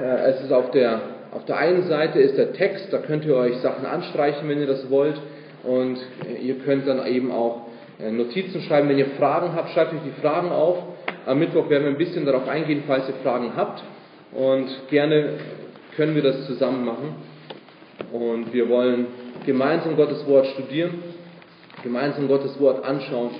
[0.00, 1.00] Äh, es ist auf der,
[1.32, 4.66] auf der einen Seite ist der Text, da könnt ihr euch Sachen anstreichen, wenn ihr
[4.66, 5.20] das wollt.
[5.64, 5.98] Und
[6.42, 7.66] ihr könnt dann eben auch
[8.00, 8.88] äh, Notizen schreiben.
[8.88, 10.78] Wenn ihr Fragen habt, schreibt euch die Fragen auf.
[11.24, 13.82] Am Mittwoch werden wir ein bisschen darauf eingehen, falls ihr Fragen habt.
[14.32, 15.34] Und gerne
[15.96, 17.14] können wir das zusammen machen.
[18.12, 19.06] Und wir wollen
[19.46, 21.02] gemeinsam Gottes Wort studieren,
[21.82, 23.30] gemeinsam Gottes Wort anschauen.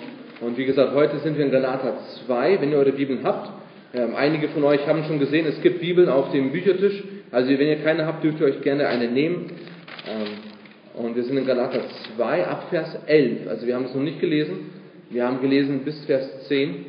[0.41, 1.95] Und wie gesagt, heute sind wir in Galater
[2.27, 2.61] 2.
[2.61, 3.50] Wenn ihr eure Bibeln habt,
[3.95, 7.03] ähm, einige von euch haben schon gesehen, es gibt Bibeln auf dem Büchertisch.
[7.31, 9.50] Also wenn ihr keine habt, dürft ihr euch gerne eine nehmen.
[10.09, 11.81] Ähm, und wir sind in Galater
[12.17, 13.49] 2 ab Vers 11.
[13.49, 14.71] Also wir haben es noch nicht gelesen.
[15.11, 16.86] Wir haben gelesen bis Vers 10.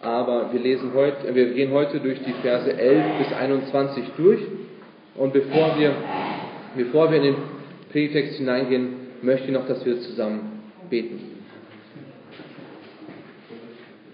[0.00, 4.40] Aber wir, lesen heute, wir gehen heute durch die Verse 11 bis 21 durch.
[5.16, 5.94] Und bevor wir,
[6.76, 7.36] bevor wir in den
[7.92, 8.88] Predigtext hineingehen,
[9.22, 11.20] möchte ich noch, dass wir zusammen beten.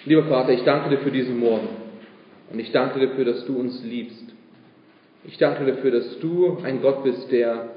[0.04, 1.79] Lieber Vater, ich danke dir für diesen Morgen.
[2.52, 4.24] Und ich danke dafür, dass du uns liebst.
[5.24, 7.68] Ich danke dafür, dass du ein Gott bist, der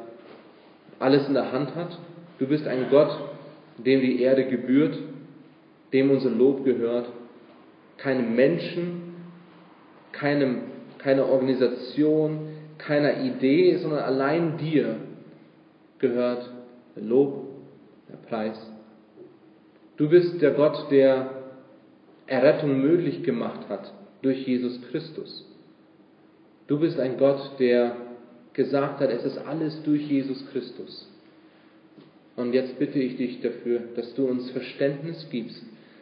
[0.99, 1.97] alles in der Hand hat.
[2.39, 3.11] Du bist ein Gott,
[3.77, 4.97] dem die Erde gebührt,
[5.91, 7.07] dem unser Lob gehört.
[7.97, 9.15] Keinem Menschen,
[10.11, 10.61] keinem,
[10.97, 12.47] keiner Organisation,
[12.79, 14.95] keiner Idee, sondern allein dir
[15.99, 16.49] gehört
[16.95, 17.45] der Lob,
[18.09, 18.71] der Preis.
[19.97, 21.29] Du bist der Gott, der
[22.25, 25.45] Errettung möglich gemacht hat durch Jesus Christus.
[26.67, 27.95] Du bist ein Gott, der
[28.53, 31.09] gesagt hat, es ist alles durch Jesus Christus.
[32.35, 35.61] Und jetzt bitte ich dich dafür, dass du uns Verständnis gibst,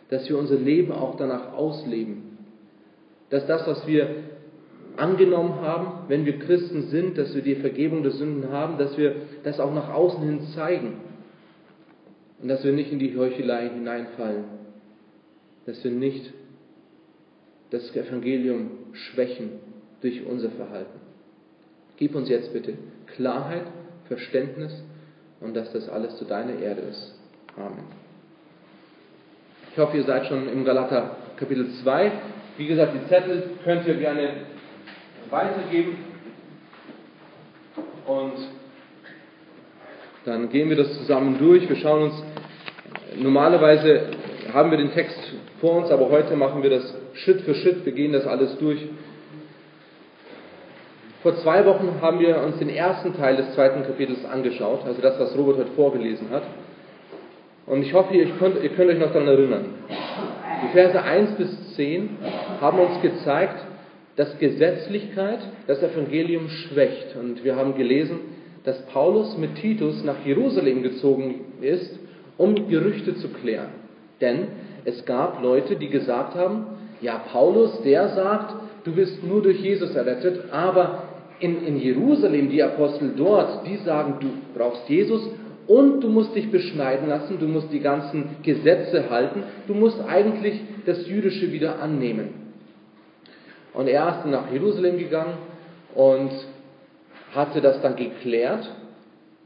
[0.10, 2.38] dass wir unser Leben auch danach ausleben.
[3.30, 4.08] Dass das, was wir
[4.98, 9.16] angenommen haben, wenn wir Christen sind, dass wir die Vergebung der Sünden haben, dass wir
[9.44, 10.98] das auch nach außen hin zeigen.
[12.42, 14.44] Und dass wir nicht in die Heuchelei hineinfallen.
[15.66, 16.34] Dass wir nicht
[17.72, 19.60] das Evangelium schwächen
[20.02, 21.00] durch unser Verhalten.
[21.98, 22.74] Gib uns jetzt bitte
[23.16, 23.64] Klarheit,
[24.08, 24.74] Verständnis
[25.40, 27.14] und dass das alles zu deiner Erde ist.
[27.56, 27.86] Amen.
[29.72, 32.12] Ich hoffe, ihr seid schon im Galater Kapitel 2.
[32.58, 34.32] Wie gesagt, die Zettel könnt ihr gerne
[35.30, 35.98] weitergeben.
[38.06, 38.34] Und
[40.26, 41.70] dann gehen wir das zusammen durch.
[41.70, 42.24] Wir schauen uns,
[43.18, 44.08] normalerweise
[44.52, 45.18] haben wir den Text
[45.62, 47.86] vor uns, aber heute machen wir das Schritt für Schritt.
[47.86, 48.80] Wir gehen das alles durch.
[51.22, 55.20] Vor zwei Wochen haben wir uns den ersten Teil des zweiten Kapitels angeschaut, also das,
[55.20, 56.44] was Robert heute vorgelesen hat.
[57.68, 59.66] Und ich hoffe, ihr könnt, ihr könnt euch noch daran erinnern.
[60.64, 62.10] Die Verse 1 bis 10
[62.60, 63.64] haben uns gezeigt,
[64.16, 67.16] dass Gesetzlichkeit das Evangelium schwächt.
[67.16, 68.20] Und wir haben gelesen,
[68.64, 72.00] dass Paulus mit Titus nach Jerusalem gezogen ist,
[72.38, 73.70] um Gerüchte zu klären.
[74.20, 74.48] Denn
[74.86, 76.66] es gab Leute, die gesagt haben,
[77.02, 81.04] ja, Paulus, der sagt, du bist nur durch Jesus errettet, aber
[81.40, 85.28] in, in Jerusalem, die Apostel dort, die sagen, du brauchst Jesus
[85.68, 90.60] und du musst dich beschneiden lassen, du musst die ganzen Gesetze halten, du musst eigentlich
[90.86, 92.30] das Jüdische wieder annehmen.
[93.74, 95.34] Und er ist nach Jerusalem gegangen
[95.96, 96.32] und
[97.34, 98.70] hatte das dann geklärt.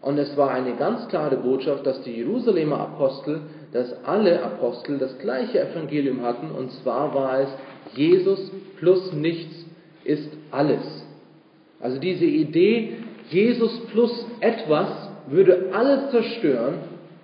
[0.02, 3.42] Und es war eine ganz klare Botschaft, dass die Jerusalemer Apostel
[3.76, 7.50] dass alle Apostel das gleiche Evangelium hatten, und zwar war es,
[7.94, 8.50] Jesus
[8.80, 9.54] plus nichts
[10.06, 11.06] ist alles.
[11.82, 12.94] Also diese Idee,
[13.30, 16.76] Jesus plus etwas würde alles zerstören,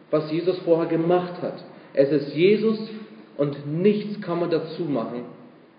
[0.09, 1.63] was Jesus vorher gemacht hat.
[1.94, 2.79] Es ist Jesus
[3.38, 5.23] und nichts kann man dazu machen.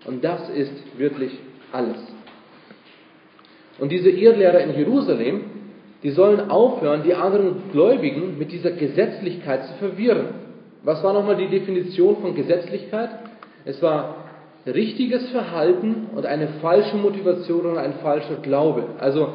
[0.05, 1.37] Und das ist wirklich
[1.71, 1.97] alles.
[3.77, 5.41] Und diese Irrlehrer in Jerusalem,
[6.01, 10.42] die sollen aufhören, die anderen Gläubigen mit dieser Gesetzlichkeit zu verwirren.
[10.83, 13.09] Was war nochmal die Definition von Gesetzlichkeit?
[13.63, 14.15] Es war
[14.65, 18.83] richtiges Verhalten und eine falsche Motivation und ein falscher Glaube.
[18.99, 19.29] Also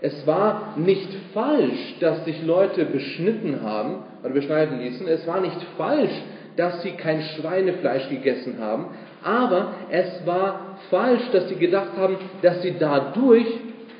[0.00, 5.06] es war nicht falsch, dass sich Leute beschnitten haben oder beschneiden ließen.
[5.06, 6.12] Es war nicht falsch,
[6.56, 8.86] dass sie kein Schweinefleisch gegessen haben.
[9.22, 13.46] Aber es war falsch, dass sie gedacht haben, dass sie dadurch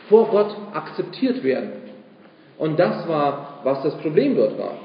[0.08, 1.70] vor Gott akzeptiert werden.
[2.58, 4.83] Und das war, was das Problem dort war.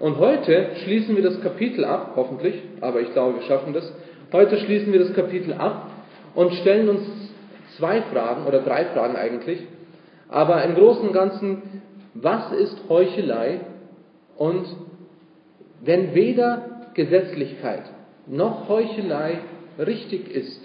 [0.00, 3.92] Und heute schließen wir das Kapitel ab, hoffentlich, aber ich glaube, wir schaffen das.
[4.32, 5.90] Heute schließen wir das Kapitel ab
[6.34, 7.02] und stellen uns
[7.76, 9.60] zwei Fragen oder drei Fragen eigentlich.
[10.28, 11.82] Aber im Großen und Ganzen,
[12.14, 13.60] was ist Heuchelei?
[14.36, 14.66] Und
[15.80, 17.82] wenn weder Gesetzlichkeit
[18.26, 19.38] noch Heuchelei
[19.78, 20.60] richtig ist,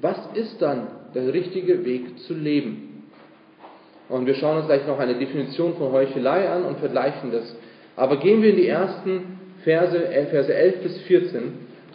[0.00, 3.10] was ist dann der richtige Weg zu leben?
[4.08, 7.54] Und wir schauen uns gleich noch eine Definition von Heuchelei an und vergleichen das
[7.96, 11.42] aber gehen wir in die ersten Verse, äh, Verse 11 bis 14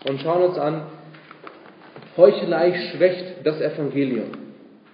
[0.08, 0.84] und schauen uns an,
[2.18, 4.32] Heuchelei schwächt das Evangelium.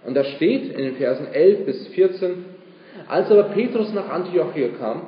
[0.06, 2.46] Und da steht in den Versen 11 bis 14,
[3.08, 5.02] als aber Petrus nach Antiochia kam,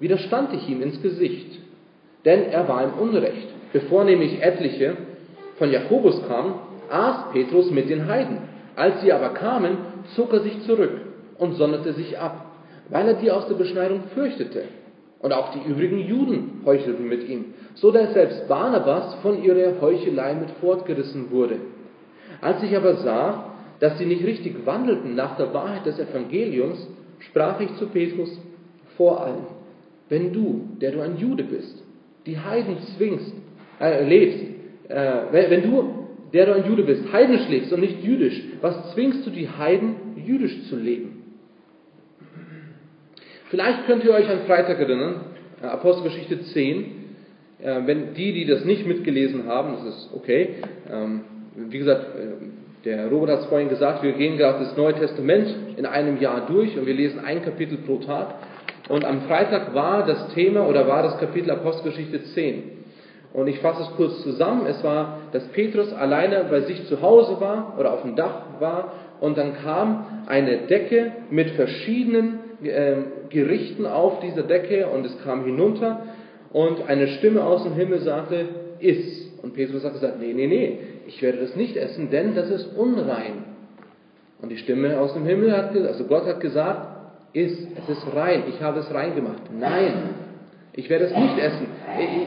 [0.00, 1.58] widerstand ich ihm ins Gesicht,
[2.24, 3.48] denn er war im Unrecht.
[3.72, 4.96] Bevor nämlich etliche
[5.58, 6.54] von Jakobus kamen,
[6.90, 8.38] aß Petrus mit den Heiden.
[8.76, 9.78] Als sie aber kamen,
[10.14, 11.00] zog er sich zurück
[11.38, 12.52] und sonderte sich ab,
[12.88, 14.64] weil er die aus der Beschneidung fürchtete.
[15.26, 20.34] Und auch die übrigen Juden heuchelten mit ihm, so dass selbst Barnabas von ihrer Heuchelei
[20.34, 21.56] mit fortgerissen wurde.
[22.40, 26.78] Als ich aber sah, dass sie nicht richtig wandelten nach der Wahrheit des Evangeliums,
[27.18, 28.40] sprach ich zu Petrus
[28.96, 29.46] vor allem,
[30.10, 31.82] wenn du, der du ein Jude bist,
[32.24, 33.32] die Heiden zwingst,
[33.80, 34.44] äh, lebst,
[34.88, 39.26] äh, wenn, du, der du ein Jude bist, heidnisch lebst und nicht jüdisch, was zwingst
[39.26, 41.15] du die Heiden, jüdisch zu leben?
[43.48, 45.20] Vielleicht könnt ihr euch an Freitag erinnern,
[45.62, 46.84] äh, Apostelgeschichte 10,
[47.62, 50.56] äh, wenn die, die das nicht mitgelesen haben, das ist okay.
[50.92, 51.20] Ähm,
[51.54, 52.44] wie gesagt, äh,
[52.84, 56.46] der Robert hat es vorhin gesagt, wir gehen gerade das Neue Testament in einem Jahr
[56.46, 58.34] durch und wir lesen ein Kapitel pro Tag.
[58.88, 62.62] Und am Freitag war das Thema oder war das Kapitel Apostelgeschichte 10.
[63.32, 64.66] Und ich fasse es kurz zusammen.
[64.66, 68.92] Es war, dass Petrus alleine bei sich zu Hause war oder auf dem Dach war
[69.20, 72.96] und dann kam eine Decke mit verschiedenen äh,
[73.30, 76.02] Gerichten auf dieser Decke und es kam hinunter
[76.52, 78.46] und eine Stimme aus dem Himmel sagte,
[78.80, 79.26] iss.
[79.42, 82.76] Und Petrus hat gesagt, nee, nee, nee, ich werde das nicht essen, denn das ist
[82.76, 83.44] unrein.
[84.40, 86.88] Und die Stimme aus dem Himmel hat, also Gott hat gesagt,
[87.32, 89.42] iss, es ist rein, ich habe es rein gemacht.
[89.58, 90.10] Nein,
[90.72, 91.66] ich werde es nicht essen.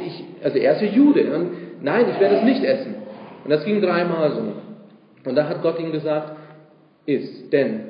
[0.05, 2.95] Ich, also er ist ja Jude und nein, ich werde es nicht essen.
[3.43, 5.29] Und das ging dreimal so.
[5.29, 6.33] Und da hat Gott ihm gesagt,
[7.05, 7.81] iss, denn,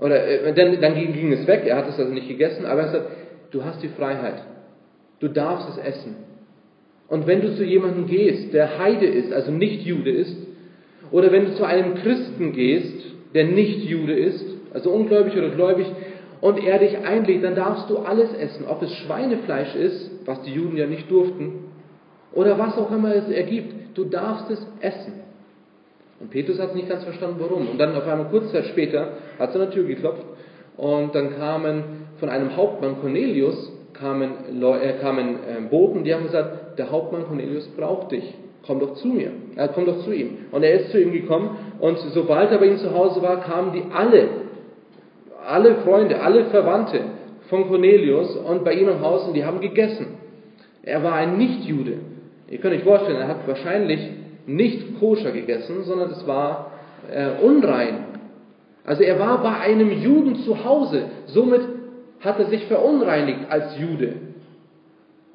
[0.00, 2.82] oder äh, dann, dann ging, ging es weg, er hat es also nicht gegessen, aber
[2.82, 3.06] er sagt,
[3.50, 4.42] du hast die Freiheit.
[5.20, 6.16] Du darfst es essen.
[7.08, 10.36] Und wenn du zu jemandem gehst, der Heide ist, also nicht Jude ist,
[11.10, 13.04] oder wenn du zu einem Christen gehst,
[13.34, 15.86] der nicht Jude ist, also ungläubig oder gläubig,
[16.40, 20.52] und er dich einlädt, dann darfst du alles essen, ob es Schweinefleisch ist, was die
[20.52, 21.64] Juden ja nicht durften,
[22.32, 23.98] oder was auch immer es ergibt.
[23.98, 25.14] Du darfst es essen.
[26.20, 27.68] Und Petrus hat nicht ganz verstanden, warum.
[27.68, 30.24] Und dann auf einmal kurz Zeit später hat er an der Tür geklopft
[30.76, 31.84] und dann kamen
[32.18, 34.32] von einem Hauptmann Cornelius kamen,
[34.80, 38.34] äh, kamen äh, Boten, die haben gesagt, der Hauptmann Cornelius braucht dich.
[38.66, 39.30] Komm doch zu mir.
[39.56, 40.36] Er komm doch zu ihm.
[40.52, 43.72] Und er ist zu ihm gekommen und sobald er bei ihm zu Hause war, kamen
[43.72, 44.28] die alle,
[45.46, 47.00] alle Freunde, alle Verwandte
[47.48, 50.06] von Cornelius und bei ihm im Haus und die haben gegessen.
[50.82, 51.94] Er war ein Nichtjude.
[52.48, 54.00] Ihr könnt euch vorstellen, er hat wahrscheinlich
[54.54, 56.72] nicht koscher gegessen, sondern es war
[57.10, 58.04] äh, unrein.
[58.84, 61.04] Also er war bei einem Juden zu Hause.
[61.26, 61.62] Somit
[62.20, 64.14] hat er sich verunreinigt als Jude.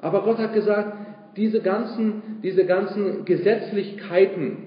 [0.00, 0.96] Aber Gott hat gesagt,
[1.36, 4.58] diese ganzen, diese ganzen Gesetzlichkeiten,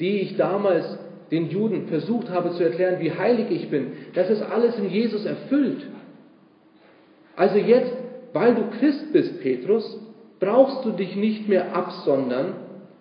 [0.00, 0.98] die ich damals
[1.30, 5.24] den Juden versucht habe zu erklären, wie heilig ich bin, das ist alles in Jesus
[5.26, 5.86] erfüllt.
[7.36, 7.92] Also jetzt,
[8.32, 10.00] weil du Christ bist, Petrus,
[10.40, 12.54] brauchst du dich nicht mehr absondern,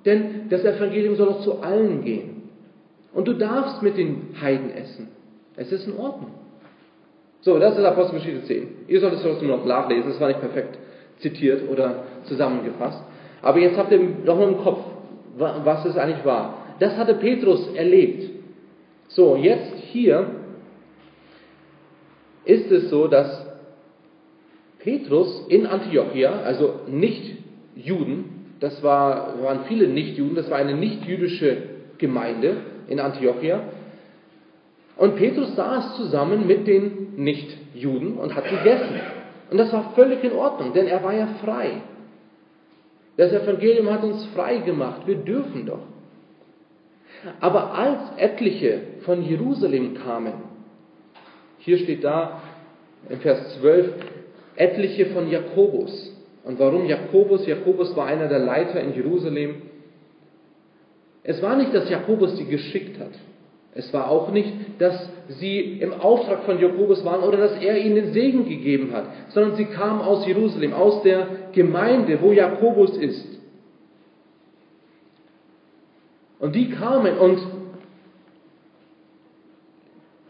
[0.07, 2.49] denn das Evangelium soll doch zu allen gehen.
[3.13, 5.09] Und du darfst mit den Heiden essen.
[5.55, 6.31] Es ist in Ordnung.
[7.41, 8.67] So, das ist Apostelgeschichte 10.
[8.87, 10.77] Ihr solltet es trotzdem noch nachlesen, es war nicht perfekt
[11.19, 13.01] zitiert oder zusammengefasst.
[13.41, 14.79] Aber jetzt habt ihr noch im Kopf,
[15.35, 16.65] was es eigentlich war.
[16.79, 18.29] Das hatte Petrus erlebt.
[19.09, 20.27] So, jetzt hier
[22.45, 23.45] ist es so, dass
[24.79, 27.37] Petrus in Antiochia, also nicht
[27.75, 31.57] Juden, das war, waren viele Nicht-Juden, das war eine nicht-jüdische
[31.97, 33.61] Gemeinde in Antiochia,
[34.97, 38.99] und Petrus saß zusammen mit den Nichtjuden und hat gegessen.
[39.51, 41.81] Und das war völlig in Ordnung, denn er war ja frei.
[43.15, 45.01] Das Evangelium hat uns frei gemacht.
[45.05, 45.81] Wir dürfen doch.
[47.39, 50.33] Aber als etliche von Jerusalem kamen,
[51.59, 52.41] hier steht da
[53.09, 53.93] in Vers 12,
[54.55, 56.15] etliche von Jakobus.
[56.47, 57.45] Und warum Jakobus?
[57.45, 59.63] Jakobus war einer der Leiter in Jerusalem.
[61.23, 63.11] Es war nicht, dass Jakobus sie geschickt hat.
[63.75, 67.95] Es war auch nicht, dass sie im Auftrag von Jakobus waren oder dass er ihnen
[67.95, 73.27] den Segen gegeben hat, sondern sie kamen aus Jerusalem, aus der Gemeinde, wo Jakobus ist.
[76.39, 77.39] Und die kamen und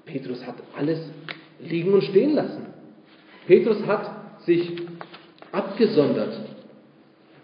[0.06, 1.00] Petrus hat alles
[1.60, 2.66] liegen und stehen lassen.
[3.46, 4.10] Petrus hat
[4.46, 4.82] sich
[5.58, 6.40] abgesondert,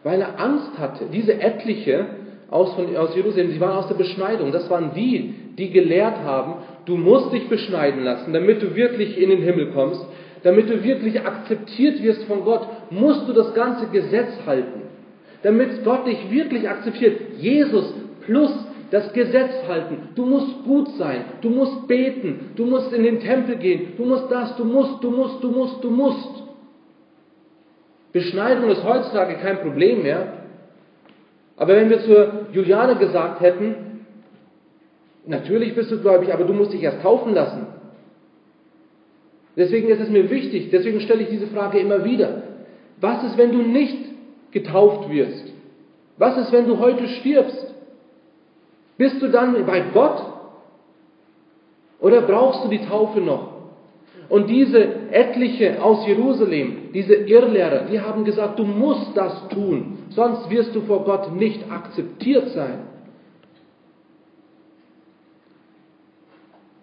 [0.04, 1.06] weil er Angst hatte.
[1.12, 2.06] Diese etliche
[2.50, 4.52] aus, von, aus Jerusalem, sie waren aus der Beschneidung.
[4.52, 6.56] Das waren die, die gelehrt haben,
[6.86, 10.06] du musst dich beschneiden lassen, damit du wirklich in den Himmel kommst,
[10.44, 14.82] damit du wirklich akzeptiert wirst von Gott, musst du das ganze Gesetz halten.
[15.42, 17.20] Damit Gott dich wirklich akzeptiert.
[17.40, 17.94] Jesus
[18.26, 18.52] plus
[18.92, 20.10] das Gesetz halten.
[20.16, 24.32] Du musst gut sein, du musst beten, du musst in den Tempel gehen, du musst
[24.32, 26.43] das, du musst, du musst, du musst, du musst.
[28.14, 30.34] Beschneidung ist heutzutage kein Problem mehr.
[31.58, 34.06] Aber wenn wir zur Juliane gesagt hätten,
[35.26, 37.68] natürlich bist du gläubig, aber du musst dich erst taufen lassen.
[39.56, 42.44] Deswegen ist es mir wichtig, deswegen stelle ich diese Frage immer wieder.
[43.02, 43.98] Was ist, wenn du nicht
[44.52, 45.52] getauft wirst?
[46.18, 47.74] Was ist, wenn du heute stirbst?
[48.98, 50.24] Bist du dann bei Gott?
[52.00, 53.53] Oder brauchst du die Taufe noch?
[54.34, 60.50] Und diese etliche aus Jerusalem, diese Irrlehrer, die haben gesagt, du musst das tun, sonst
[60.50, 62.80] wirst du vor Gott nicht akzeptiert sein.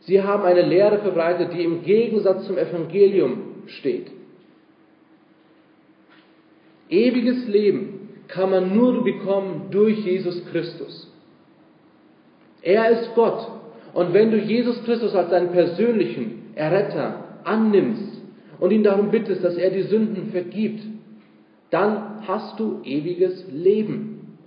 [0.03, 4.13] Sie haben eine Lehre verbreitet, die im Gegensatz zum Evangelium steht.
[6.89, 11.13] Ewiges Leben kann man nur bekommen durch Jesus Christus.
[12.63, 13.45] Er ist Gott.
[13.93, 18.23] Und wenn du Jesus Christus als deinen persönlichen Erretter annimmst
[18.59, 20.83] und ihn darum bittest, dass er die Sünden vergibt,
[21.71, 24.39] dann hast du ewiges Leben.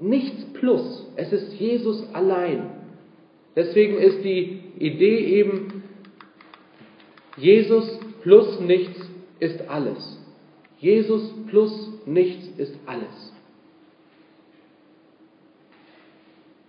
[0.00, 1.06] Nichts plus.
[1.16, 2.70] Es ist Jesus allein.
[3.56, 5.82] Deswegen ist die Idee eben,
[7.36, 9.00] Jesus plus nichts
[9.40, 10.18] ist alles.
[10.78, 13.32] Jesus plus nichts ist alles.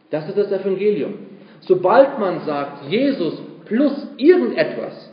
[0.09, 1.13] Das ist das Evangelium.
[1.61, 5.08] Sobald man sagt, Jesus plus irgendetwas,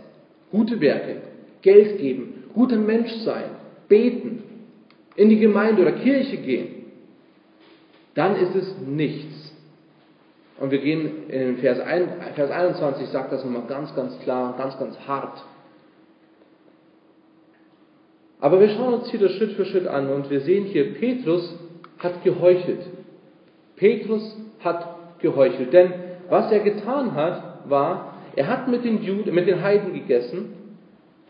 [0.57, 1.17] gute Werke,
[1.61, 3.51] Geld geben, guter Mensch sein,
[3.89, 4.43] beten,
[5.15, 6.69] in die Gemeinde oder Kirche gehen,
[8.15, 9.55] dann ist es nichts.
[10.59, 14.79] Und wir gehen in Vers, 1, Vers 21, sagt das nochmal ganz, ganz klar, ganz,
[14.79, 15.45] ganz hart.
[18.41, 21.59] Aber wir schauen uns hier das Schritt für Schritt an und wir sehen hier, Petrus
[21.99, 22.87] hat geheuchelt.
[23.77, 25.73] Petrus hat geheuchelt.
[25.73, 25.93] Denn
[26.29, 30.53] was er getan hat, war, er hat mit den, Juden, mit den Heiden gegessen,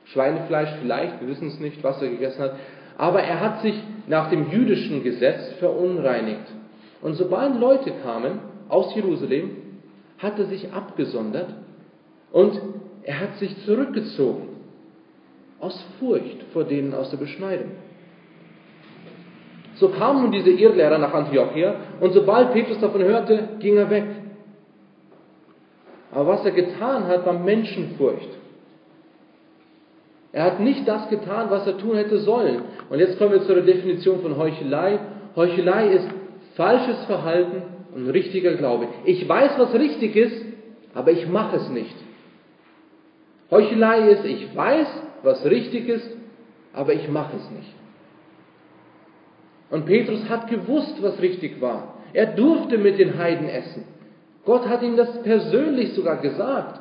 [0.07, 2.57] Schweinefleisch vielleicht, wir wissen es nicht, was er gegessen hat,
[2.99, 3.75] aber er hat sich
[4.07, 6.47] nach dem jüdischen Gesetz verunreinigt.
[7.03, 9.51] Und sobald Leute kamen aus Jerusalem,
[10.19, 11.55] hat er sich abgesondert
[12.33, 12.61] und
[13.03, 14.49] er hat sich zurückgezogen
[15.61, 17.73] aus Furcht vor denen aus der Beschneidung.
[19.75, 24.05] So kamen nun diese Irrlehrer nach Antiochia und sobald Petrus davon hörte, ging er weg.
[26.17, 28.31] Aber was er getan hat, war Menschenfurcht.
[30.33, 32.63] Er hat nicht das getan, was er tun hätte sollen.
[32.89, 34.99] Und jetzt kommen wir zur Definition von Heuchelei.
[35.37, 36.09] Heuchelei ist
[36.55, 38.89] falsches Verhalten und richtiger Glaube.
[39.05, 40.43] Ich weiß, was richtig ist,
[40.95, 41.97] aber ich mache es nicht.
[43.51, 44.89] Heuchelei ist, ich weiß,
[45.23, 46.17] was richtig ist,
[46.73, 47.75] aber ich mache es nicht.
[49.69, 51.99] Und Petrus hat gewusst, was richtig war.
[52.15, 53.96] Er durfte mit den Heiden essen.
[54.47, 56.81] Gott hat ihm das persönlich sogar gesagt.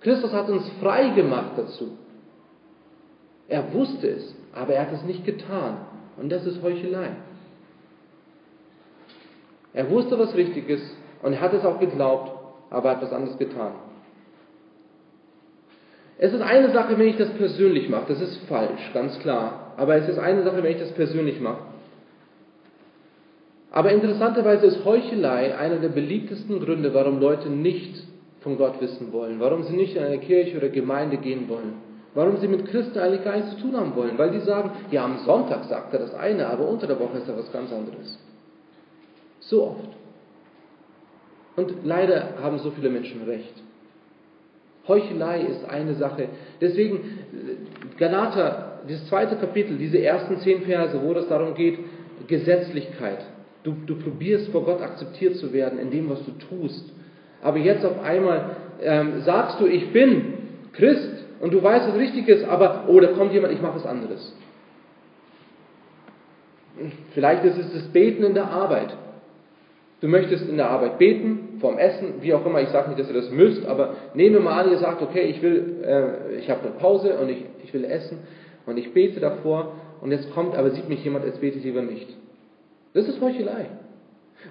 [0.00, 1.96] Christus hat uns frei gemacht dazu.
[3.48, 5.78] Er wusste es, aber er hat es nicht getan.
[6.18, 7.10] Und das ist Heuchelei.
[9.72, 12.32] Er wusste, was richtig ist und hat es auch geglaubt,
[12.70, 13.72] aber er hat was anderes getan.
[16.18, 18.06] Es ist eine Sache, wenn ich das persönlich mache.
[18.08, 19.72] Das ist falsch, ganz klar.
[19.76, 21.62] Aber es ist eine Sache, wenn ich das persönlich mache.
[23.70, 28.02] Aber interessanterweise ist Heuchelei einer der beliebtesten Gründe, warum Leute nicht
[28.40, 31.74] von Gott wissen wollen, warum sie nicht in eine Kirche oder Gemeinde gehen wollen,
[32.14, 35.04] warum sie mit Christen eigentlich gar nichts zu tun haben wollen, weil die sagen, ja,
[35.04, 38.18] am Sonntag sagt er das eine, aber unter der Woche ist er was ganz anderes.
[39.40, 39.88] So oft.
[41.56, 43.52] Und leider haben so viele Menschen recht.
[44.86, 46.28] Heuchelei ist eine Sache.
[46.60, 47.00] Deswegen,
[47.98, 51.78] Galater, das zweite Kapitel, diese ersten zehn Verse, wo es darum geht,
[52.26, 53.18] Gesetzlichkeit.
[53.64, 56.92] Du, du probierst vor Gott akzeptiert zu werden in dem, was du tust.
[57.42, 60.34] Aber jetzt auf einmal ähm, sagst du, ich bin
[60.72, 63.86] Christ und du weißt, was richtig ist, aber, oh, da kommt jemand, ich mache was
[63.86, 64.34] anderes.
[67.12, 68.96] Vielleicht ist es das Beten in der Arbeit.
[70.00, 72.60] Du möchtest in der Arbeit beten, vorm Essen, wie auch immer.
[72.60, 75.22] Ich sage nicht, dass ihr das müsst, aber nehmen wir mal an, ihr sagt, okay,
[75.22, 78.18] ich will, äh, ich habe eine Pause und ich, ich will essen
[78.66, 81.82] und ich bete davor und jetzt kommt, aber sieht mich jemand, jetzt bete ich lieber
[81.82, 82.16] nicht.
[82.94, 83.66] Das ist Heuchelei.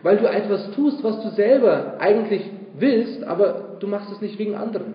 [0.04, 2.44] Weil du etwas tust, was du selber eigentlich
[2.78, 4.94] willst, aber du machst es nicht wegen anderen.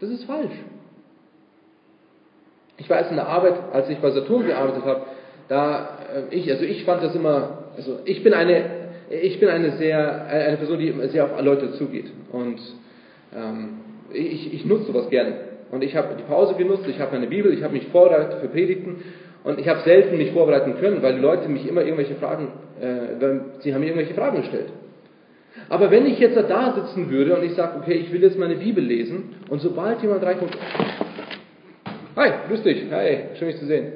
[0.00, 0.54] Das ist falsch.
[2.76, 5.02] Ich weiß in der Arbeit, als ich bei Saturn gearbeitet habe,
[5.48, 9.72] da äh, ich, also ich fand das immer, also ich bin eine ich bin eine
[9.72, 12.10] sehr, eine Person, die sehr auf Leute zugeht.
[12.32, 12.60] Und
[13.34, 13.80] ähm,
[14.12, 15.34] ich, ich nutze sowas gerne.
[15.70, 18.48] Und ich habe die Pause genutzt, ich habe meine Bibel, ich habe mich vorbereitet für
[18.48, 19.02] Predigten.
[19.44, 22.48] Und ich habe selten mich vorbereiten können, weil die Leute mich immer irgendwelche Fragen,
[22.80, 24.72] äh, sie haben mir irgendwelche Fragen gestellt.
[25.68, 28.56] Aber wenn ich jetzt da sitzen würde und ich sage, okay, ich will jetzt meine
[28.56, 30.56] Bibel lesen und sobald jemand reinkommt,
[32.16, 33.92] hi, grüß dich, hi, schön dich zu sehen.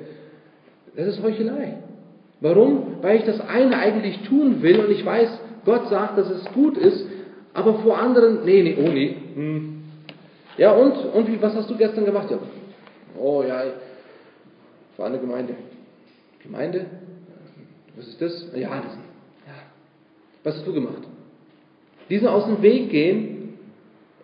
[0.95, 1.78] Das ist Heuchelei.
[2.40, 2.99] Warum?
[3.00, 5.28] Weil ich das eine eigentlich tun will und ich weiß,
[5.64, 7.07] Gott sagt, dass es gut ist,
[7.55, 9.17] aber vor anderen, nee, nee, oh nee.
[9.35, 9.83] Hm.
[10.59, 12.31] Ja, und, und wie, was hast du gestern gemacht?
[12.31, 12.38] Ja.
[13.19, 13.62] Oh ja,
[14.99, 15.55] war eine Gemeinde.
[16.43, 16.87] Gemeinde?
[17.97, 18.49] Was ist das?
[18.55, 18.95] Ja, das.
[19.47, 19.55] Ja.
[20.45, 21.02] Was hast du gemacht?
[22.11, 23.59] Diesen aus dem Weg gehen,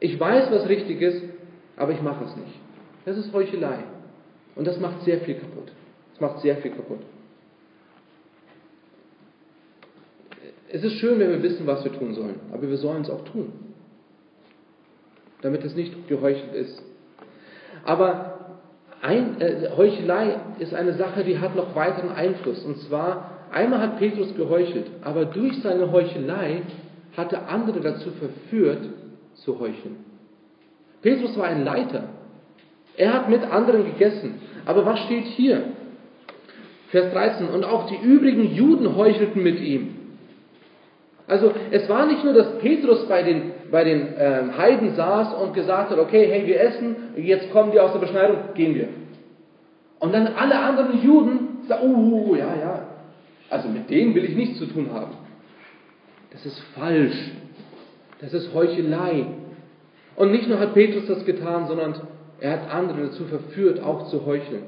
[0.01, 1.23] ich weiß, was richtig ist,
[1.77, 2.59] aber ich mache es nicht.
[3.05, 3.79] Das ist Heuchelei.
[4.55, 5.73] Und das macht sehr viel kaputt.
[6.13, 7.01] Das macht sehr viel kaputt.
[10.71, 13.25] Es ist schön, wenn wir wissen, was wir tun sollen, aber wir sollen es auch
[13.27, 13.53] tun,
[15.41, 16.83] damit es nicht geheuchelt ist.
[17.85, 18.34] Aber
[19.05, 22.65] ein, äh, Heuchelei ist eine Sache, die hat noch weiteren Einfluss.
[22.65, 26.63] Und zwar, einmal hat Petrus geheuchelt, aber durch seine Heuchelei
[27.15, 28.89] hatte andere dazu verführt,
[29.35, 29.97] zu heucheln.
[31.03, 32.05] Petrus war ein Leiter.
[32.97, 34.41] Er hat mit anderen gegessen.
[34.65, 35.65] Aber was steht hier?
[36.89, 37.49] Vers 13.
[37.49, 39.97] Und auch die übrigen Juden heuchelten mit ihm.
[41.27, 45.55] Also es war nicht nur, dass Petrus bei den, bei den ähm, Heiden saß und
[45.55, 48.89] gesagt hat, okay, hey, wir essen, jetzt kommen die aus der Beschneidung, gehen wir.
[49.99, 52.87] Und dann alle anderen Juden sagen, uh, uh, uh ja, ja,
[53.51, 55.13] also mit denen will ich nichts zu tun haben.
[56.31, 57.33] Das ist falsch.
[58.21, 59.27] Das ist Heuchelei.
[60.17, 61.95] Und nicht nur hat Petrus das getan, sondern
[62.41, 64.65] er hat andere dazu verführt, auch zu heucheln.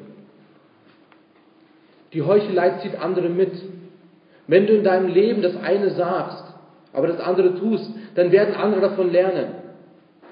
[2.12, 3.52] Die Heuchelei zieht andere mit.
[4.46, 6.44] Wenn du in deinem Leben das eine sagst,
[6.92, 9.46] aber das andere tust, dann werden andere davon lernen.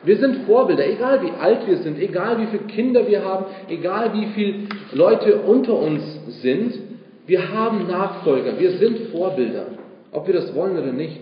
[0.02, 4.12] Wir sind Vorbilder, egal wie alt wir sind, egal wie viele Kinder wir haben, egal
[4.12, 6.02] wie viele Leute unter uns
[6.42, 6.78] sind,
[7.26, 9.66] wir haben Nachfolger, wir sind Vorbilder,
[10.12, 11.20] ob wir das wollen oder nicht.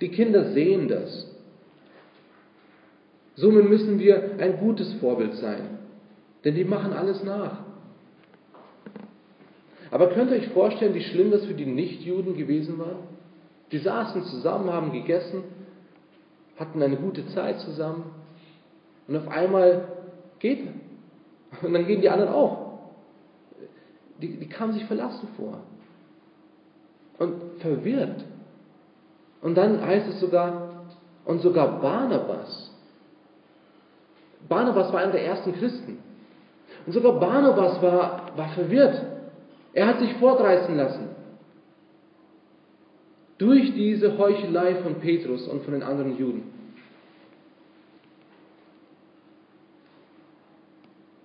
[0.00, 1.28] Die Kinder sehen das.
[3.34, 5.78] Somit müssen wir ein gutes Vorbild sein,
[6.44, 7.60] denn die machen alles nach.
[9.90, 12.96] Aber könnt ihr euch vorstellen, wie schlimm das für die Nichtjuden gewesen war?
[13.72, 15.44] Die saßen zusammen, haben gegessen,
[16.58, 18.14] hatten eine gute Zeit zusammen
[19.08, 19.88] und auf einmal
[20.38, 21.62] geht er.
[21.66, 22.78] Und dann gehen die anderen auch.
[24.20, 25.58] Die, die kamen sich verlassen vor
[27.18, 28.24] und verwirrt.
[29.42, 30.86] Und dann heißt es sogar,
[31.24, 32.70] und sogar Barnabas.
[34.48, 35.98] Barnabas war einer der ersten Christen.
[36.86, 39.04] Und sogar Barnabas war, war verwirrt.
[39.72, 41.10] Er hat sich fortreißen lassen.
[43.42, 46.44] Durch diese Heuchelei von Petrus und von den anderen Juden.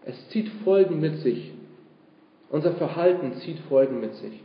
[0.04, 1.52] Es zieht Folgen mit sich.
[2.50, 4.42] Unser Verhalten zieht Folgen mit sich.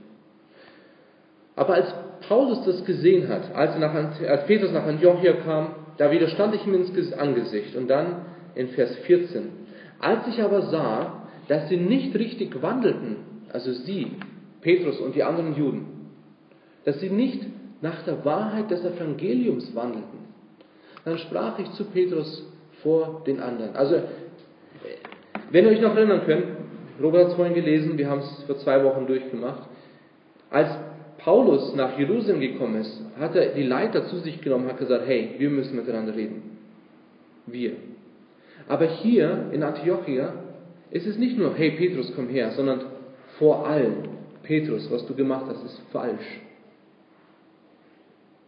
[1.57, 1.95] Aber als
[2.29, 6.75] Paulus das gesehen hat, als, nach, als Petrus nach Antiochia kam, da widerstand ich ihm
[6.75, 7.75] ins Angesicht.
[7.75, 9.49] Und dann in Vers 14.
[9.99, 13.17] Als ich aber sah, dass sie nicht richtig wandelten,
[13.51, 14.09] also sie,
[14.61, 15.87] Petrus und die anderen Juden,
[16.85, 17.41] dass sie nicht
[17.83, 20.21] nach der Wahrheit des Evangeliums wandelten,
[21.05, 22.47] dann sprach ich zu Petrus
[22.83, 23.77] vor den anderen.
[23.77, 23.97] Also,
[25.51, 26.45] wenn ihr euch noch erinnern könnt,
[27.03, 29.68] Robert hat es vorhin gelesen, wir haben es vor zwei Wochen durchgemacht,
[30.51, 30.68] als
[31.18, 35.05] Paulus nach Jerusalem gekommen ist, hat er die Leiter zu sich genommen und hat gesagt,
[35.07, 36.59] hey, wir müssen miteinander reden.
[37.47, 37.73] Wir.
[38.68, 40.35] Aber hier in Antiochia
[40.90, 42.81] ist es nicht nur, hey Petrus, komm her, sondern
[43.38, 43.95] vor allem,
[44.42, 46.40] Petrus, was du gemacht hast, ist falsch.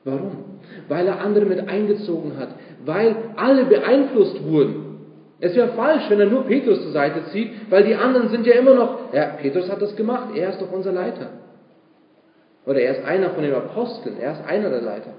[0.05, 0.61] Warum?
[0.89, 2.51] Weil er andere mit eingezogen hat,
[2.85, 4.85] weil alle beeinflusst wurden.
[5.41, 8.55] Es wäre falsch, wenn er nur Petrus zur Seite zieht, weil die anderen sind ja
[8.55, 11.31] immer noch, ja, Petrus hat das gemacht, er ist doch unser Leiter.
[12.67, 15.11] Oder er ist einer von den Aposteln, er ist einer der Leiter.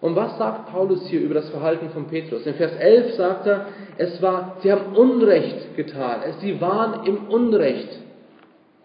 [0.00, 2.44] Und was sagt Paulus hier über das Verhalten von Petrus?
[2.44, 3.66] In Vers 11 sagt er,
[3.98, 6.22] es war, sie haben Unrecht getan.
[6.40, 8.00] Sie waren im Unrecht,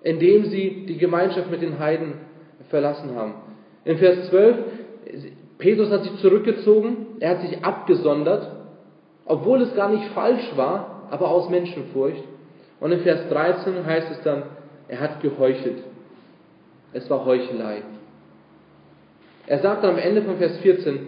[0.04, 2.27] indem sie die Gemeinschaft mit den Heiden
[2.70, 3.34] verlassen haben.
[3.86, 4.58] In Vers 12,
[5.58, 8.52] Petrus hat sich zurückgezogen, er hat sich abgesondert,
[9.26, 12.24] obwohl es gar nicht falsch war, aber aus Menschenfurcht.
[12.80, 14.44] Und in Vers 13 heißt es dann,
[14.88, 15.84] er hat geheuchelt.
[16.94, 17.82] Es war Heuchelei.
[19.48, 21.00] Er sagt am Ende von Vers 14,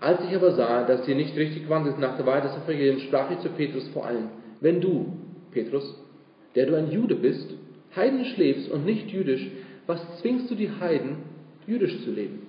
[0.00, 3.30] als ich aber sah, dass sie nicht richtig wandelten nach der Wahrheit des Evangeliums, sprach
[3.30, 4.28] ich zu Petrus vor allem,
[4.60, 5.12] wenn du,
[5.50, 5.94] Petrus,
[6.54, 7.52] der du ein Jude bist,
[7.96, 9.46] heidnisch lebst und nicht jüdisch,
[9.86, 11.16] was zwingst du die Heiden,
[11.66, 12.46] jüdisch zu leben?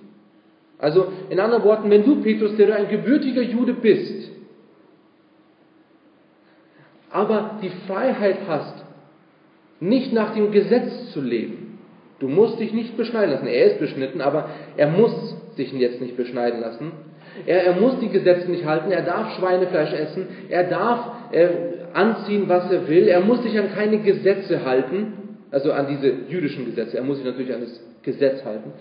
[0.78, 4.30] Also in anderen Worten, wenn du, Petrus, der du ein gebürtiger Jude bist,
[7.10, 8.84] aber die Freiheit hast,
[9.80, 11.78] nicht nach dem Gesetz zu leben.
[12.18, 13.48] Du musst dich nicht beschneiden lassen.
[13.48, 15.12] Er ist beschnitten, aber er muss
[15.56, 16.92] sich jetzt nicht beschneiden lassen.
[17.46, 18.90] Er, er muss die Gesetze nicht halten.
[18.92, 20.28] Er darf Schweinefleisch essen.
[20.48, 21.48] Er darf äh,
[21.92, 23.08] anziehen, was er will.
[23.08, 25.31] Er muss sich an keine Gesetze halten.
[25.52, 26.96] Also an diese jüdischen Gesetze.
[26.96, 28.72] Er muss sich natürlich an das Gesetz halten.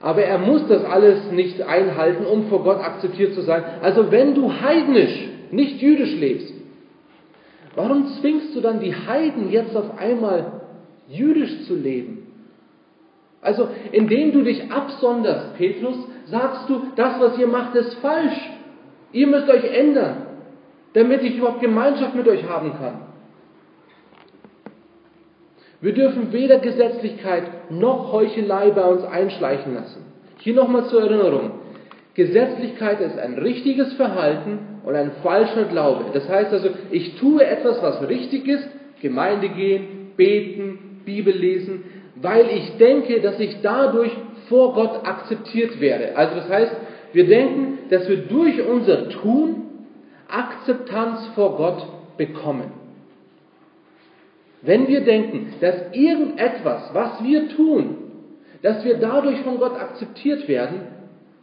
[0.00, 3.64] Aber er muss das alles nicht einhalten, um vor Gott akzeptiert zu sein.
[3.82, 6.52] Also wenn du heidnisch, nicht jüdisch lebst,
[7.74, 10.60] warum zwingst du dann die Heiden jetzt auf einmal
[11.08, 12.26] jüdisch zu leben?
[13.40, 18.50] Also indem du dich absonderst, Petrus, sagst du, das, was ihr macht, ist falsch.
[19.12, 20.26] Ihr müsst euch ändern,
[20.92, 23.05] damit ich überhaupt Gemeinschaft mit euch haben kann.
[25.80, 30.04] Wir dürfen weder Gesetzlichkeit noch Heuchelei bei uns einschleichen lassen.
[30.38, 31.50] Hier nochmal zur Erinnerung.
[32.14, 36.06] Gesetzlichkeit ist ein richtiges Verhalten und ein falscher Glaube.
[36.14, 38.66] Das heißt also, ich tue etwas, was richtig ist,
[39.02, 41.84] Gemeinde gehen, beten, Bibel lesen,
[42.14, 44.12] weil ich denke, dass ich dadurch
[44.48, 46.16] vor Gott akzeptiert werde.
[46.16, 46.72] Also das heißt,
[47.12, 49.62] wir denken, dass wir durch unser Tun
[50.28, 51.86] Akzeptanz vor Gott
[52.16, 52.85] bekommen.
[54.66, 57.98] Wenn wir denken, dass irgendetwas, was wir tun,
[58.62, 60.80] dass wir dadurch von Gott akzeptiert werden,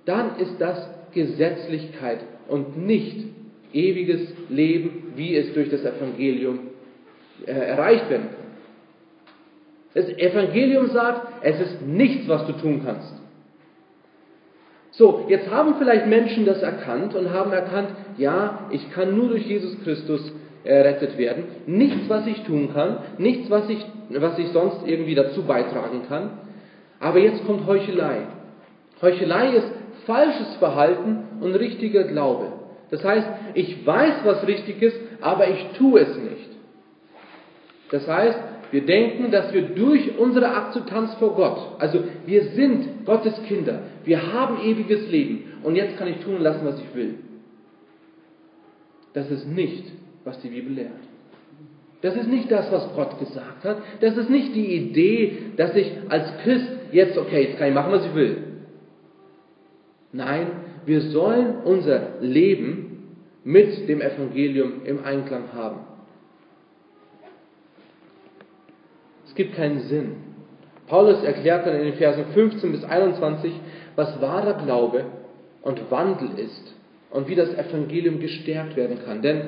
[0.05, 3.25] dann ist das Gesetzlichkeit und nicht
[3.71, 6.59] ewiges Leben, wie es durch das Evangelium
[7.45, 8.43] äh, erreicht werden kann.
[9.93, 13.13] Das Evangelium sagt, es ist nichts, was du tun kannst.
[14.91, 19.45] So, jetzt haben vielleicht Menschen das erkannt und haben erkannt, ja, ich kann nur durch
[19.45, 20.31] Jesus Christus
[20.63, 21.45] errettet werden.
[21.65, 26.31] Nichts, was ich tun kann, nichts, was ich, was ich sonst irgendwie dazu beitragen kann.
[26.99, 28.27] Aber jetzt kommt Heuchelei.
[29.01, 29.67] Heuchelei ist
[30.05, 32.53] falsches Verhalten und richtiger Glaube.
[32.91, 36.49] Das heißt, ich weiß, was richtig ist, aber ich tue es nicht.
[37.91, 38.39] Das heißt,
[38.71, 44.33] wir denken, dass wir durch unsere Akzeptanz vor Gott, also wir sind Gottes Kinder, wir
[44.33, 47.15] haben ewiges Leben und jetzt kann ich tun lassen, was ich will.
[49.13, 49.83] Das ist nicht
[50.23, 50.91] was die Bibel lehrt.
[52.01, 53.77] Das ist nicht das, was Gott gesagt hat.
[54.01, 57.93] Das ist nicht die Idee, dass ich als Christ jetzt, okay, jetzt kann ich machen,
[57.93, 58.43] was ich will.
[60.11, 60.47] Nein,
[60.85, 65.79] wir sollen unser Leben mit dem Evangelium im Einklang haben.
[69.25, 70.15] Es gibt keinen Sinn.
[70.87, 73.51] Paulus erklärt dann in den Versen 15 bis 21,
[73.95, 75.05] was wahrer Glaube
[75.61, 76.75] und Wandel ist
[77.09, 79.21] und wie das Evangelium gestärkt werden kann.
[79.21, 79.41] Denn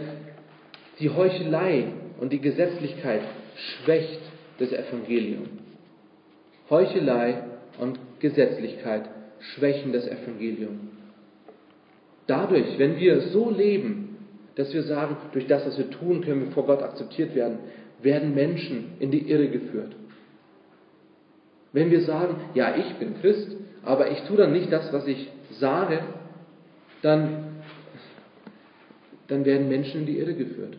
[1.00, 1.88] die Heuchelei
[2.20, 3.22] und die Gesetzlichkeit
[3.56, 4.22] schwächt
[4.60, 5.44] das Evangelium.
[6.70, 7.44] Heuchelei
[7.80, 10.92] und Gesetzlichkeit schwächen das Evangelium.
[12.28, 14.18] Dadurch, wenn wir so leben,
[14.56, 17.60] dass wir sagen, durch das, was wir tun, können wir vor Gott akzeptiert werden,
[18.02, 19.96] werden Menschen in die Irre geführt.
[21.74, 23.52] Wenn wir sagen, ja, ich bin Christ,
[23.84, 26.00] aber ich tue dann nicht das, was ich sage,
[27.02, 27.62] dann,
[29.28, 30.78] dann werden Menschen in die Irre geführt.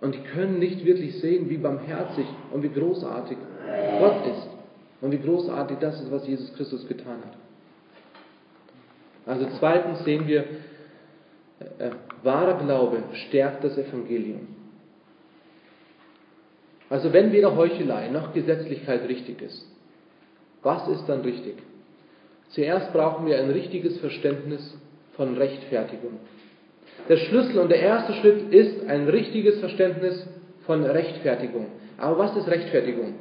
[0.00, 3.36] Und die können nicht wirklich sehen, wie barmherzig und wie großartig
[3.98, 4.48] Gott ist.
[5.00, 7.36] Und wie großartig das ist, was Jesus Christus getan hat.
[9.26, 10.44] Also zweitens sehen wir,
[11.78, 11.90] äh,
[12.22, 14.48] wahrer Glaube stärkt das Evangelium.
[16.90, 19.66] Also wenn weder Heuchelei noch Gesetzlichkeit richtig ist,
[20.62, 21.56] was ist dann richtig?
[22.48, 24.76] Zuerst brauchen wir ein richtiges Verständnis
[25.12, 26.18] von Rechtfertigung.
[27.08, 30.26] Der Schlüssel und der erste Schritt ist ein richtiges Verständnis
[30.66, 31.66] von Rechtfertigung.
[31.96, 33.14] Aber was ist Rechtfertigung?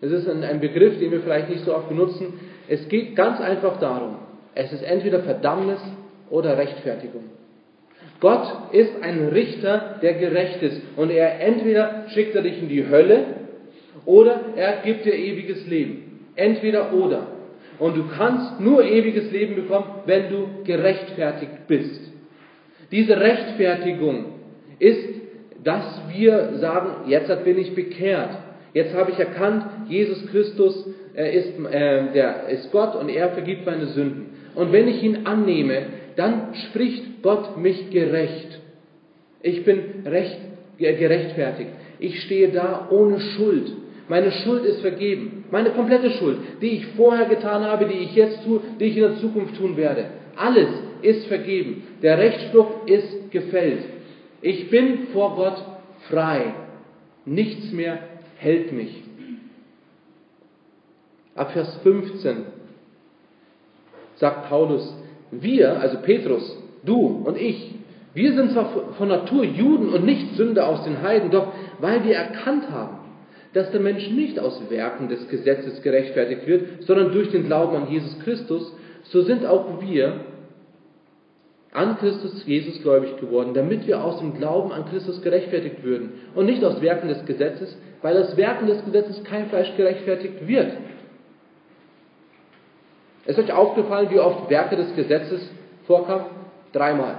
[0.00, 2.34] Das ist ein, Begriff, den wir vielleicht nicht so oft benutzen.
[2.68, 4.16] Es geht ganz einfach darum,
[4.54, 5.80] es ist entweder Verdammnis
[6.28, 7.22] oder Rechtfertigung.
[8.18, 10.80] Gott ist ein Richter, der gerecht ist.
[10.96, 13.24] Und er entweder schickt er dich in die Hölle
[14.04, 16.28] oder er gibt dir ewiges Leben.
[16.34, 17.28] Entweder oder.
[17.78, 22.11] Und du kannst nur ewiges Leben bekommen, wenn du gerechtfertigt bist.
[22.92, 24.26] Diese Rechtfertigung
[24.78, 25.08] ist,
[25.64, 28.30] dass wir sagen, jetzt bin ich bekehrt.
[28.74, 33.86] Jetzt habe ich erkannt, Jesus Christus ist, äh, der ist Gott und er vergibt meine
[33.86, 34.26] Sünden.
[34.54, 38.60] Und wenn ich ihn annehme, dann spricht Gott mich gerecht.
[39.42, 40.38] Ich bin recht,
[40.78, 41.70] gerechtfertigt.
[41.98, 43.72] Ich stehe da ohne Schuld.
[44.08, 45.44] Meine Schuld ist vergeben.
[45.50, 49.02] Meine komplette Schuld, die ich vorher getan habe, die ich jetzt tue, die ich in
[49.02, 50.06] der Zukunft tun werde.
[50.36, 50.68] Alles
[51.02, 51.82] ist vergeben.
[52.02, 53.84] Der Rechtsspruch ist gefällt.
[54.40, 55.64] Ich bin vor Gott
[56.08, 56.54] frei.
[57.24, 57.98] Nichts mehr
[58.36, 59.02] hält mich.
[61.34, 62.36] Ab Vers 15
[64.16, 64.94] sagt Paulus,
[65.30, 67.72] wir, also Petrus, du und ich,
[68.14, 71.48] Wir sind zwar von Natur Juden und nicht Sünder aus den Heiden, doch
[71.80, 72.98] weil wir erkannt haben,
[73.54, 77.90] dass der Mensch nicht aus Werken des Gesetzes gerechtfertigt wird, sondern durch den Glauben an
[77.90, 78.72] Jesus Christus,
[79.04, 80.20] so sind auch wir
[81.72, 86.46] an Christus Jesus gläubig geworden, damit wir aus dem Glauben an Christus gerechtfertigt würden und
[86.46, 90.72] nicht aus Werken des Gesetzes, weil aus Werken des Gesetzes kein Fleisch gerechtfertigt wird.
[93.24, 95.48] Ist euch aufgefallen, wie oft Werke des Gesetzes
[95.86, 96.26] vorkamen?
[96.72, 97.16] Dreimal.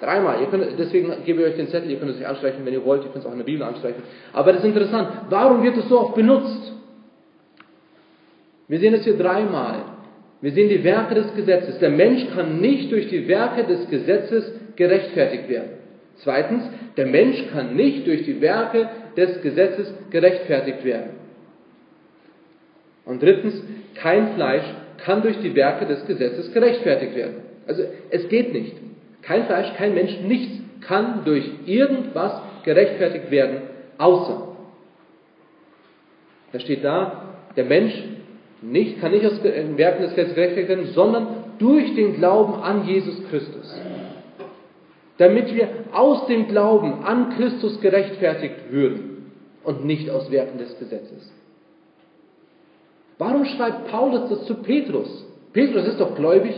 [0.00, 0.40] Dreimal.
[0.40, 2.84] Ihr könnt, deswegen gebe ich euch den Zettel, ihr könnt es euch anstreichen, wenn ihr
[2.84, 4.02] wollt, ihr könnt es auch in der Bibel anstreichen.
[4.32, 5.08] Aber das ist interessant.
[5.30, 6.72] Warum wird es so oft benutzt?
[8.68, 9.95] Wir sehen es hier dreimal.
[10.40, 11.78] Wir sehen die Werke des Gesetzes.
[11.78, 15.70] Der Mensch kann nicht durch die Werke des Gesetzes gerechtfertigt werden.
[16.16, 16.64] Zweitens,
[16.96, 21.10] der Mensch kann nicht durch die Werke des Gesetzes gerechtfertigt werden.
[23.04, 23.62] Und drittens,
[23.94, 24.64] kein Fleisch
[24.98, 27.36] kann durch die Werke des Gesetzes gerechtfertigt werden.
[27.66, 28.76] Also es geht nicht.
[29.22, 33.62] Kein Fleisch, kein Mensch, nichts kann durch irgendwas gerechtfertigt werden,
[33.98, 34.56] außer.
[36.52, 37.94] Da steht da, der Mensch
[38.70, 41.26] nicht, kann nicht aus Werken des Gesetzes gerechtfertigt werden, sondern
[41.58, 43.74] durch den Glauben an Jesus Christus.
[45.18, 49.32] Damit wir aus dem Glauben an Christus gerechtfertigt würden
[49.64, 51.32] und nicht aus Werken des Gesetzes.
[53.18, 55.24] Warum schreibt Paulus das zu Petrus?
[55.52, 56.54] Petrus ist doch gläubig.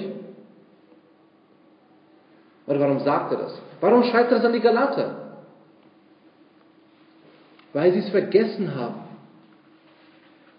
[2.66, 3.62] Oder warum sagt er das?
[3.80, 5.36] Warum schreibt er das an die Galater?
[7.72, 9.07] Weil sie es vergessen haben.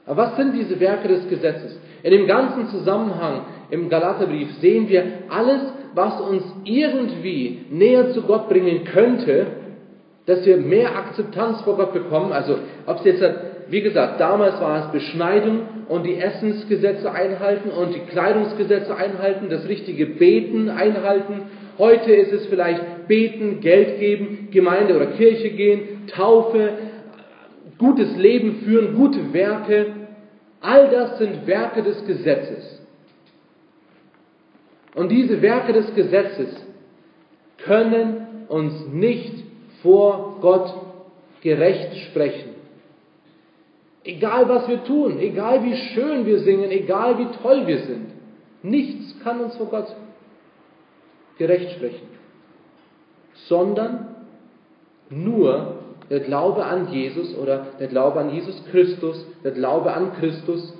[0.09, 1.79] Aber was sind diese Werke des Gesetzes?
[2.03, 5.61] In dem ganzen Zusammenhang im Galaterbrief sehen wir alles,
[5.95, 9.47] was uns irgendwie näher zu Gott bringen könnte,
[10.25, 12.33] dass wir mehr Akzeptanz vor Gott bekommen.
[12.33, 13.23] Also, ob es jetzt,
[13.69, 19.67] wie gesagt, damals war es Beschneidung und die Essensgesetze einhalten und die Kleidungsgesetze einhalten, das
[19.69, 21.43] richtige Beten einhalten
[21.79, 26.73] Heute ist es vielleicht beten, Geld geben, Gemeinde oder Kirche gehen, Taufe,
[27.77, 29.85] gutes Leben führen, gute Werke.
[30.61, 32.81] All das sind Werke des Gesetzes.
[34.95, 36.49] Und diese Werke des Gesetzes
[37.59, 39.45] können uns nicht
[39.81, 40.73] vor Gott
[41.41, 42.55] gerecht sprechen.
[44.03, 48.07] Egal was wir tun, egal wie schön wir singen, egal wie toll wir sind,
[48.63, 49.95] nichts kann uns vor Gott
[51.37, 52.07] gerecht sprechen,
[53.47, 54.15] sondern
[55.09, 55.78] nur
[56.09, 60.73] der Glaube an Jesus oder der Glaube an Jesus Christus, der Glaube an Christus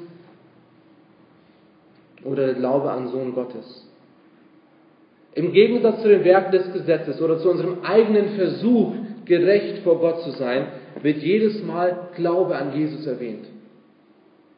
[2.24, 3.86] oder der Glaube an Sohn Gottes.
[5.36, 8.94] Im Gegensatz zu den Werken des Gesetzes oder zu unserem eigenen Versuch,
[9.26, 10.68] gerecht vor Gott zu sein,
[11.02, 13.46] wird jedes Mal Glaube an Jesus erwähnt.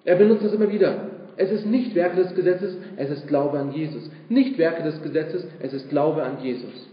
[0.05, 1.10] Er benutzt das immer wieder.
[1.36, 4.10] Es ist nicht Werke des Gesetzes, es ist Glaube an Jesus.
[4.29, 6.89] Nicht Werke des Gesetzes, es ist Glaube an Jesus.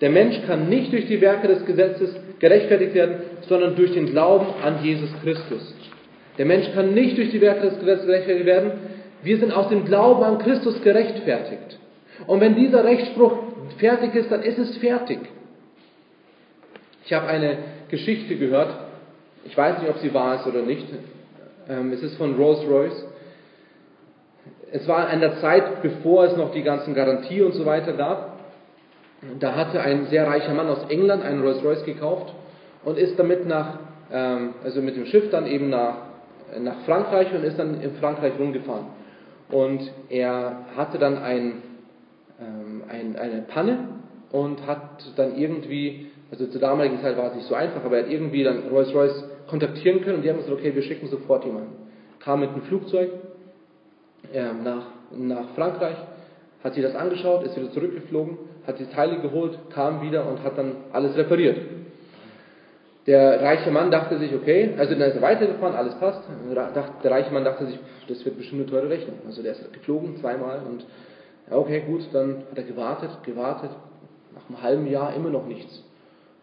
[0.00, 3.16] Der Mensch kann nicht durch die Werke des Gesetzes gerechtfertigt werden,
[3.48, 5.74] sondern durch den Glauben an Jesus Christus.
[6.36, 8.72] Der Mensch kann nicht durch die Werke des Gesetzes gerechtfertigt werden.
[9.22, 11.78] Wir sind aus dem Glauben an Christus gerechtfertigt.
[12.26, 13.38] Und wenn dieser Rechtsspruch
[13.78, 15.18] fertig ist, dann ist es fertig.
[17.04, 17.58] Ich habe eine
[17.90, 18.74] Geschichte gehört,
[19.44, 20.86] ich weiß nicht, ob sie wahr ist oder nicht,
[21.68, 23.06] ähm, es ist von Rolls-Royce.
[24.70, 28.37] Es war in der Zeit, bevor es noch die ganzen Garantie und so weiter gab.
[29.40, 32.32] Da hatte ein sehr reicher Mann aus England einen Rolls-Royce gekauft
[32.84, 33.78] und ist damit nach,
[34.12, 35.96] ähm, also mit dem Schiff dann eben nach,
[36.60, 38.86] nach Frankreich und ist dann in Frankreich rumgefahren.
[39.50, 41.62] Und er hatte dann ein,
[42.40, 43.88] ähm, ein, eine Panne
[44.30, 48.04] und hat dann irgendwie, also zur damaligen Zeit war es nicht so einfach, aber er
[48.04, 51.72] hat irgendwie dann Rolls-Royce kontaktieren können und die haben gesagt, okay, wir schicken sofort jemanden.
[52.20, 53.10] Kam mit einem Flugzeug
[54.32, 55.96] äh, nach, nach Frankreich,
[56.62, 60.58] hat sich das angeschaut, ist wieder zurückgeflogen, hat die Teile geholt, kam wieder und hat
[60.58, 61.56] dann alles repariert.
[63.06, 66.20] Der reiche Mann dachte sich, okay, also dann ist er weitergefahren, alles passt.
[67.02, 69.16] Der reiche Mann dachte sich, das wird bestimmt eine teure Rechnung.
[69.26, 70.84] Also der ist geflogen zweimal und
[71.50, 73.70] okay, gut, dann hat er gewartet, gewartet,
[74.34, 75.82] nach einem halben Jahr immer noch nichts.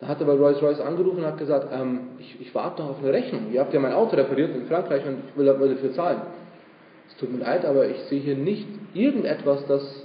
[0.01, 2.99] Da hat er bei Rolls-Royce angerufen und hat gesagt, ähm, ich, ich warte noch auf
[3.03, 3.51] eine Rechnung.
[3.53, 6.21] Ihr habt ja mein Auto repariert in Frankreich und ich will dafür zahlen.
[7.07, 10.04] Es tut mir leid, aber ich sehe hier nicht irgendetwas, das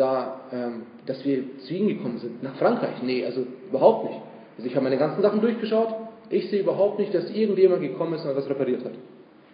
[0.00, 2.42] da, ähm, dass wir zu Ihnen gekommen sind.
[2.42, 3.02] Nach Frankreich?
[3.02, 4.20] Nee, also überhaupt nicht.
[4.56, 5.94] Also ich habe meine ganzen Sachen durchgeschaut.
[6.30, 8.92] Ich sehe überhaupt nicht, dass irgendjemand gekommen ist und was repariert hat.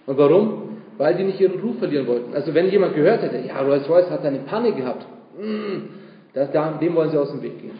[0.06, 0.78] Und warum?
[0.98, 2.34] Weil die nicht ihren Ruf verlieren wollten.
[2.34, 5.06] Also wenn jemand gehört hätte, ja, Rolls-Royce hat eine Panne gehabt,
[5.38, 5.88] hm,
[6.32, 7.78] das, dem wollen sie aus dem Weg gehen.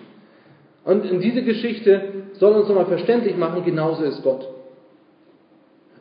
[0.85, 2.03] Und in diese Geschichte
[2.35, 4.49] soll uns nochmal verständlich machen, genauso ist Gott.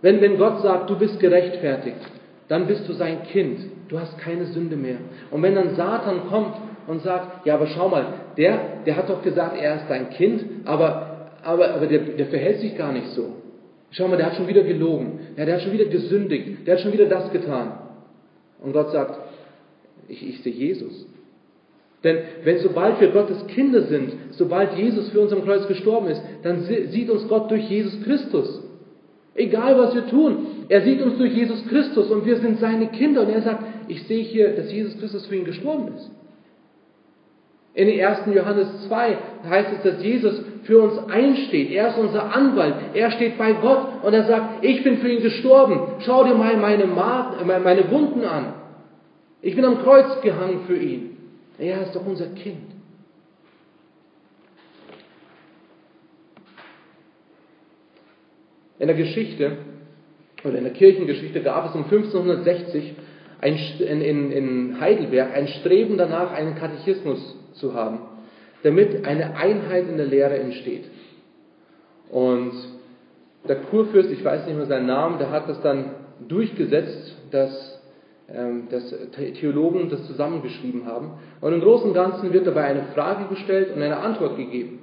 [0.01, 1.97] Wenn, wenn Gott sagt, du bist gerechtfertigt,
[2.47, 3.59] dann bist du sein Kind.
[3.87, 4.97] Du hast keine Sünde mehr.
[5.31, 6.55] Und wenn dann Satan kommt
[6.87, 8.05] und sagt, ja, aber schau mal,
[8.37, 12.59] der, der hat doch gesagt, er ist dein Kind, aber, aber, aber der, der verhält
[12.59, 13.35] sich gar nicht so.
[13.91, 15.19] Schau mal, der hat schon wieder gelogen.
[15.37, 16.67] Ja, der hat schon wieder gesündigt.
[16.67, 17.79] Der hat schon wieder das getan.
[18.61, 19.19] Und Gott sagt,
[20.07, 21.07] ich, ich sehe Jesus.
[22.03, 26.21] Denn wenn sobald wir Gottes Kinder sind, sobald Jesus für uns am Kreuz gestorben ist,
[26.43, 28.61] dann sieht uns Gott durch Jesus Christus.
[29.33, 33.21] Egal was wir tun, er sieht uns durch Jesus Christus und wir sind seine Kinder.
[33.21, 36.11] Und er sagt, ich sehe hier, dass Jesus Christus für ihn gestorben ist.
[37.75, 38.19] In 1.
[38.33, 39.17] Johannes 2
[39.49, 41.71] heißt es, dass Jesus für uns einsteht.
[41.71, 42.75] Er ist unser Anwalt.
[42.93, 45.81] Er steht bei Gott und er sagt, ich bin für ihn gestorben.
[45.99, 48.53] Schau dir mal meine, meine Wunden an.
[49.41, 51.17] Ich bin am Kreuz gehangen für ihn.
[51.59, 52.71] Er ist doch unser Kind.
[58.79, 59.57] In der Geschichte
[60.43, 62.95] oder in der Kirchengeschichte gab es um 1560
[63.41, 67.99] ein, in, in Heidelberg ein Streben danach, einen Katechismus zu haben,
[68.63, 70.85] damit eine Einheit in der Lehre entsteht.
[72.09, 72.53] Und
[73.47, 75.91] der Kurfürst, ich weiß nicht mehr seinen Namen, der hat das dann
[76.27, 77.81] durchgesetzt, dass,
[78.33, 81.13] ähm, dass Theologen das zusammengeschrieben haben.
[81.41, 84.79] Und im Großen und Ganzen wird dabei eine Frage gestellt und eine Antwort gegeben.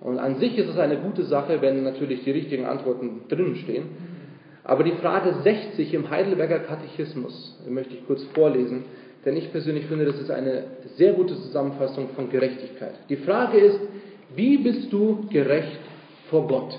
[0.00, 3.84] Und an sich ist es eine gute Sache, wenn natürlich die richtigen Antworten drinnen stehen.
[4.66, 8.84] Aber die Frage 60 im Heidelberger Katechismus möchte ich kurz vorlesen,
[9.24, 10.64] denn ich persönlich finde, das ist eine
[10.96, 12.94] sehr gute Zusammenfassung von Gerechtigkeit.
[13.08, 13.78] Die Frage ist,
[14.34, 15.78] wie bist du gerecht
[16.30, 16.76] vor Gott?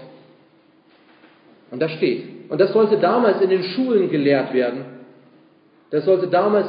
[1.71, 4.83] Und da steht, und das sollte damals in den Schulen gelehrt werden,
[5.89, 6.67] das sollte damals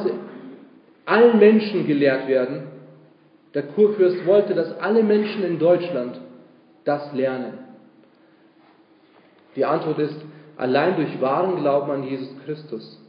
[1.05, 2.63] allen Menschen gelehrt werden.
[3.53, 6.17] Der Kurfürst wollte, dass alle Menschen in Deutschland
[6.85, 7.55] das lernen.
[9.57, 10.15] Die Antwort ist,
[10.59, 13.01] allein durch wahren Glauben an Jesus Christus.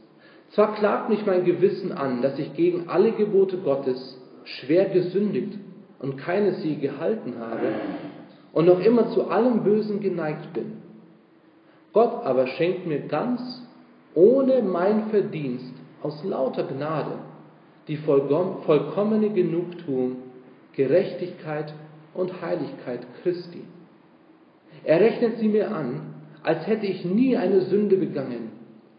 [0.51, 5.59] Zwar klagt mich mein Gewissen an, dass ich gegen alle Gebote Gottes schwer gesündigt
[5.99, 7.67] und keines sie gehalten habe
[8.53, 10.77] und noch immer zu allem Bösen geneigt bin.
[11.93, 13.41] Gott aber schenkt mir ganz
[14.15, 17.19] ohne mein Verdienst aus lauter Gnade
[17.87, 20.17] die vollkommene Genugtuung,
[20.73, 21.73] Gerechtigkeit
[22.13, 23.63] und Heiligkeit Christi.
[24.83, 26.10] Er rechnet sie mir an
[26.43, 28.51] als hätte ich nie eine Sünde begangen,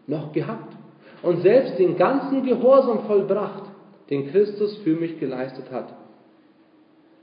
[0.07, 0.75] noch gehabt
[1.21, 3.63] und selbst den ganzen Gehorsam vollbracht,
[4.09, 5.93] den Christus für mich geleistet hat.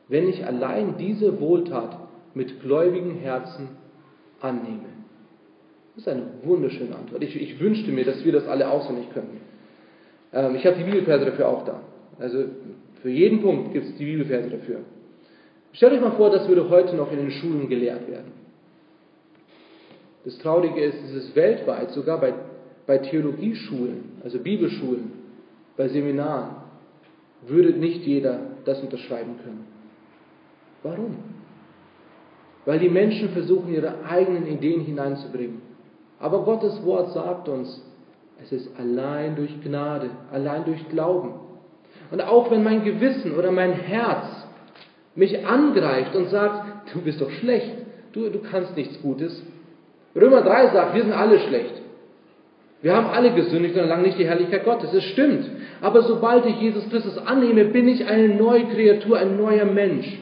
[0.08, 1.96] Wenn ich allein diese Wohltat
[2.34, 3.68] mit gläubigen Herzen
[4.40, 4.88] annehme.
[5.94, 7.22] Das ist eine wunderschöne Antwort.
[7.22, 9.40] Ich, ich wünschte mir, dass wir das alle auswendig könnten.
[10.32, 11.80] Ähm, ich habe die Bibelverse dafür auch da.
[12.18, 12.44] Also
[13.02, 14.80] für jeden Punkt gibt es die Bibelverse dafür.
[15.72, 18.32] Stellt euch mal vor, das würde heute noch in den Schulen gelehrt werden.
[20.24, 22.34] Das Traurige ist, es ist weltweit, sogar bei,
[22.86, 25.12] bei Theologieschulen, also Bibelschulen,
[25.76, 26.56] bei Seminaren,
[27.46, 29.64] würde nicht jeder das unterschreiben können.
[30.82, 31.16] Warum?
[32.66, 35.62] Weil die Menschen versuchen, ihre eigenen Ideen hineinzubringen.
[36.18, 37.82] Aber Gottes Wort sagt uns,
[38.42, 41.32] es ist allein durch Gnade, allein durch Glauben.
[42.10, 44.26] Und auch wenn mein Gewissen oder mein Herz
[45.14, 47.72] mich angreift und sagt, du bist doch schlecht,
[48.12, 49.42] du, du kannst nichts Gutes,
[50.14, 51.80] Römer 3 sagt, wir sind alle schlecht.
[52.82, 54.92] Wir haben alle gesündigt und erlangen nicht die Herrlichkeit Gottes.
[54.92, 55.48] Es stimmt.
[55.80, 60.18] Aber sobald ich Jesus Christus annehme, bin ich eine neue Kreatur, ein neuer Mensch.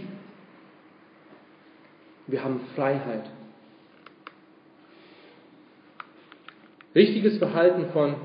[2.26, 3.24] Wir haben Freiheit.
[6.94, 8.16] Richtiges Verhalten von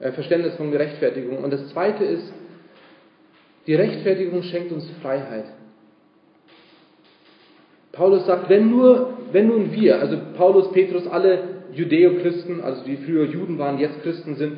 [0.00, 1.42] äh, Verständnis von Gerechtfertigung.
[1.42, 2.32] Und das zweite ist,
[3.66, 5.46] die Rechtfertigung schenkt uns Freiheit.
[7.92, 11.40] Paulus sagt, wenn nur wenn nun wir, also Paulus, Petrus, alle
[11.74, 14.54] Judäo-Christen, also die früher Juden waren, jetzt Christen sind,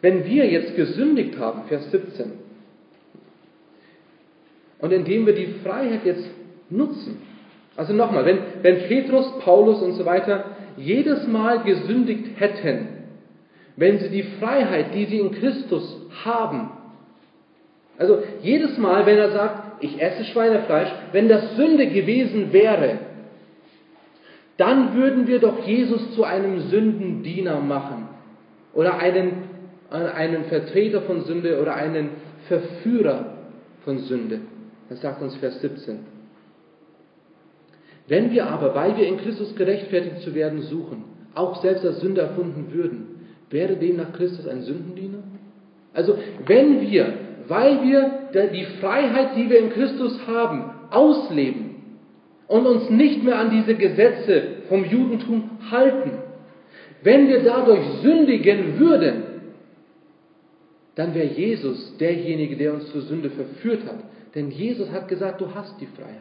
[0.00, 2.32] wenn wir jetzt gesündigt haben, Vers 17,
[4.78, 6.24] und indem wir die Freiheit jetzt
[6.70, 7.18] nutzen,
[7.76, 12.88] also nochmal, wenn, wenn Petrus, Paulus und so weiter jedes Mal gesündigt hätten,
[13.76, 16.70] wenn sie die Freiheit, die sie in Christus haben,
[17.98, 23.00] also jedes Mal, wenn er sagt, ich esse Schweinefleisch, wenn das Sünde gewesen wäre,
[24.58, 28.08] dann würden wir doch Jesus zu einem Sündendiener machen
[28.74, 29.44] oder einen,
[29.90, 32.10] einen Vertreter von Sünde oder einen
[32.48, 33.34] Verführer
[33.84, 34.40] von Sünde.
[34.90, 36.00] Das sagt uns Vers 17.
[38.08, 41.04] Wenn wir aber, weil wir in Christus gerechtfertigt zu werden suchen,
[41.34, 45.18] auch selbst als Sünder erfunden würden, wäre demnach Christus ein Sündendiener?
[45.94, 47.12] Also wenn wir,
[47.46, 51.67] weil wir die Freiheit, die wir in Christus haben, ausleben,
[52.48, 56.12] und uns nicht mehr an diese Gesetze vom Judentum halten,
[57.02, 59.22] wenn wir dadurch sündigen würden,
[60.96, 63.98] dann wäre Jesus derjenige, der uns zur Sünde verführt hat.
[64.34, 66.18] Denn Jesus hat gesagt, du hast die Freiheit.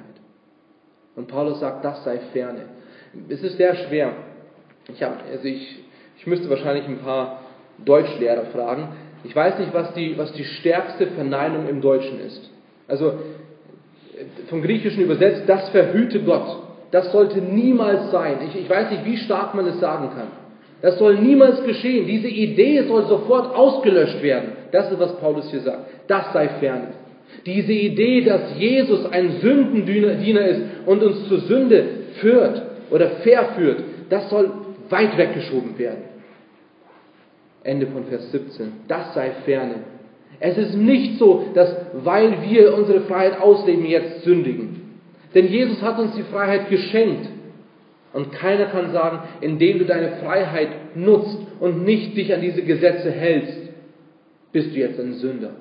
[1.16, 2.66] Und Paulus sagt, das sei ferne.
[3.28, 4.14] Es ist sehr schwer.
[4.94, 5.80] Ich, hab, also ich,
[6.18, 7.42] ich müsste wahrscheinlich ein paar
[7.84, 8.90] Deutschlehrer fragen.
[9.24, 12.52] Ich weiß nicht, was die, was die stärkste Verneinung im Deutschen ist.
[12.88, 13.14] Also
[14.50, 16.64] vom Griechischen übersetzt, das verhüte Gott.
[16.92, 18.38] Das sollte niemals sein.
[18.48, 20.28] Ich, ich weiß nicht, wie stark man es sagen kann.
[20.82, 22.08] Das soll niemals geschehen.
[22.08, 24.52] Diese Idee soll sofort ausgelöscht werden.
[24.72, 25.90] Das ist, was Paulus hier sagt.
[26.08, 26.90] Das sei ferne.
[27.46, 31.84] Diese Idee, dass Jesus ein Sündendiener ist und uns zur Sünde
[32.20, 34.52] führt oder verführt, das soll
[34.90, 36.04] weit weggeschoben werden.
[37.64, 38.72] Ende von Vers 17.
[38.88, 39.97] Das sei ferne.
[40.40, 45.00] Es ist nicht so, dass weil wir unsere Freiheit ausleben, jetzt sündigen.
[45.34, 47.30] Denn Jesus hat uns die Freiheit geschenkt.
[48.14, 53.12] Und keiner kann sagen, indem du deine Freiheit nutzt und nicht dich an diese Gesetze
[53.12, 53.70] hältst,
[54.52, 55.52] bist du jetzt ein Sünder.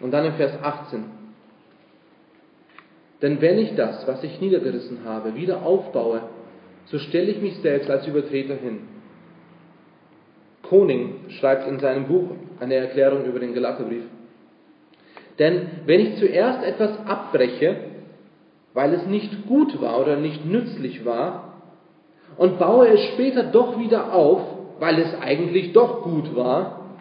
[0.00, 1.04] Und dann in Vers 18.
[3.22, 6.22] Denn wenn ich das, was ich niedergerissen habe, wieder aufbaue,
[6.86, 8.80] so stelle ich mich selbst als Übertreter hin.
[10.68, 14.04] Koning schreibt in seinem Buch eine Erklärung über den Galaterbrief.
[15.38, 17.76] Denn wenn ich zuerst etwas abbreche,
[18.74, 21.54] weil es nicht gut war oder nicht nützlich war,
[22.36, 24.40] und baue es später doch wieder auf,
[24.78, 26.96] weil es eigentlich doch gut war,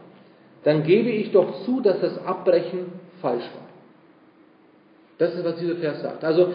[0.63, 2.85] dann gebe ich doch zu, dass das Abbrechen
[3.21, 3.65] falsch war.
[5.17, 6.23] Das ist, was dieser Vers sagt.
[6.23, 6.53] Also,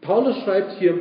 [0.00, 1.00] Paulus schreibt hier,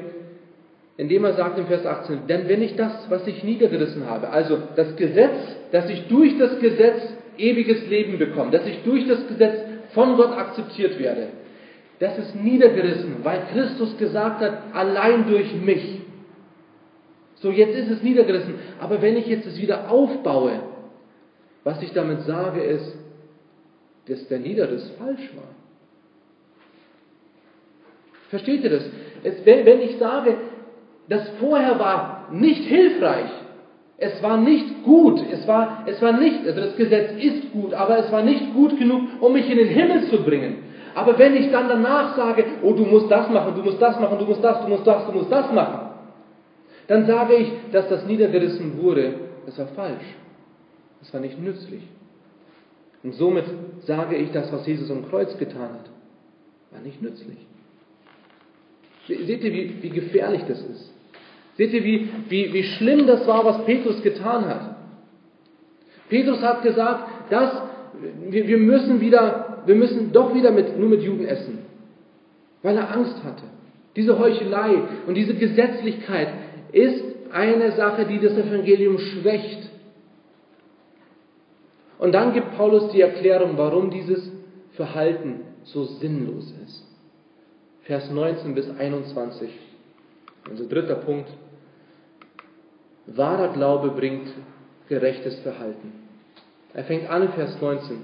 [0.97, 4.59] indem er sagt im Vers 18, denn wenn ich das, was ich niedergerissen habe, also
[4.75, 5.35] das Gesetz,
[5.71, 7.01] dass ich durch das Gesetz
[7.37, 9.59] ewiges Leben bekomme, dass ich durch das Gesetz
[9.93, 11.27] von Gott akzeptiert werde,
[11.99, 16.01] das ist niedergerissen, weil Christus gesagt hat, allein durch mich.
[17.35, 18.55] So, jetzt ist es niedergerissen.
[18.79, 20.59] Aber wenn ich jetzt es wieder aufbaue,
[21.63, 22.97] was ich damit sage, ist,
[24.07, 25.55] dass der Niederriss falsch war.
[28.29, 28.83] Versteht ihr das?
[29.23, 30.35] Es, wenn, wenn ich sage,
[31.07, 33.29] das vorher war nicht hilfreich,
[33.97, 37.99] es war nicht gut, es war, es war nicht, also das Gesetz ist gut, aber
[37.99, 40.63] es war nicht gut genug, um mich in den Himmel zu bringen.
[40.95, 44.17] Aber wenn ich dann danach sage, oh, du musst das machen, du musst das machen,
[44.17, 45.89] du musst das, du musst das, du musst das machen,
[46.87, 50.05] dann sage ich, dass das niedergerissen wurde, das war falsch.
[50.99, 51.83] Das war nicht nützlich.
[53.03, 53.45] Und somit
[53.85, 55.89] sage ich, das, was Jesus am Kreuz getan hat,
[56.71, 57.37] war nicht nützlich.
[59.07, 60.94] Seht ihr, wie, wie gefährlich das ist?
[61.57, 64.75] Seht ihr, wie, wie, wie schlimm das war, was Petrus getan hat?
[66.09, 67.51] Petrus hat gesagt, dass
[68.29, 71.59] wir, wir müssen wieder, wir müssen doch wieder mit, nur mit Juden essen,
[72.61, 73.43] weil er Angst hatte.
[73.95, 76.27] Diese Heuchelei und diese Gesetzlichkeit
[76.73, 79.69] ist eine Sache, die das Evangelium schwächt.
[81.97, 84.29] Und dann gibt Paulus die Erklärung, warum dieses
[84.73, 86.85] Verhalten so sinnlos ist.
[87.83, 89.49] Vers 19 bis 21.
[90.49, 91.29] Unser dritter Punkt.
[93.07, 94.27] Wahrer Glaube bringt
[94.89, 95.93] gerechtes Verhalten.
[96.73, 97.97] Er fängt an in Vers 19.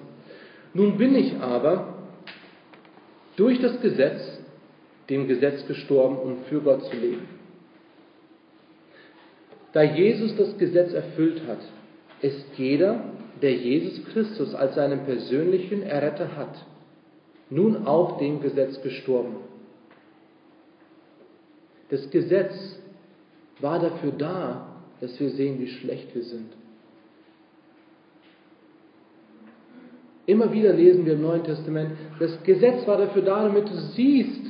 [0.74, 1.96] Nun bin ich aber
[3.36, 4.22] durch das Gesetz,
[5.10, 7.28] dem Gesetz gestorben, um für Gott zu leben.
[9.74, 11.60] Da Jesus das Gesetz erfüllt hat,
[12.22, 13.04] ist jeder,
[13.42, 16.56] der Jesus Christus als seinen persönlichen Erretter hat,
[17.50, 19.38] nun auch dem Gesetz gestorben.
[21.90, 22.54] Das Gesetz
[23.60, 24.71] war dafür da,
[25.02, 26.54] dass wir sehen, wie schlecht wir sind.
[30.28, 34.42] Immer wieder lesen wir im Neuen Testament, das Gesetz war dafür da, damit du siehst,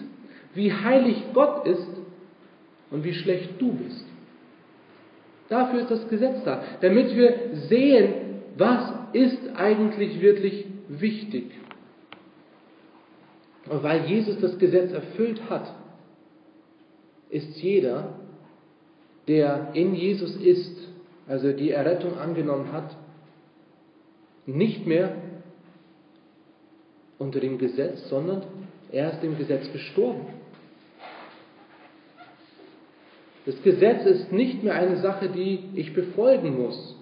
[0.53, 1.87] wie heilig Gott ist
[2.91, 4.05] und wie schlecht du bist.
[5.47, 7.33] Dafür ist das Gesetz da, damit wir
[7.69, 8.13] sehen,
[8.57, 11.45] was ist eigentlich wirklich wichtig.
[13.69, 15.73] Und weil Jesus das Gesetz erfüllt hat,
[17.29, 18.20] ist jeder,
[19.27, 20.75] der in Jesus ist,
[21.27, 22.95] also die Errettung angenommen hat,
[24.45, 25.15] nicht mehr
[27.19, 28.43] unter dem Gesetz, sondern
[28.91, 30.25] er ist dem Gesetz gestorben.
[33.45, 36.95] Das Gesetz ist nicht mehr eine Sache, die ich befolgen muss.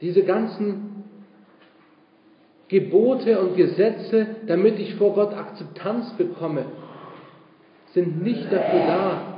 [0.00, 1.04] Diese ganzen
[2.68, 6.66] Gebote und Gesetze, damit ich vor Gott Akzeptanz bekomme,
[7.92, 9.33] sind nicht dafür da.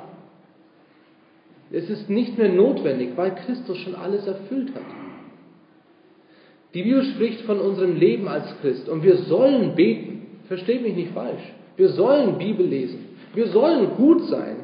[1.73, 4.85] Es ist nicht mehr notwendig, weil Christus schon alles erfüllt hat.
[6.75, 10.27] Die Bibel spricht von unserem Leben als Christ und wir sollen beten.
[10.47, 11.43] Versteht mich nicht falsch.
[11.77, 13.17] Wir sollen Bibel lesen.
[13.35, 14.57] Wir sollen gut sein.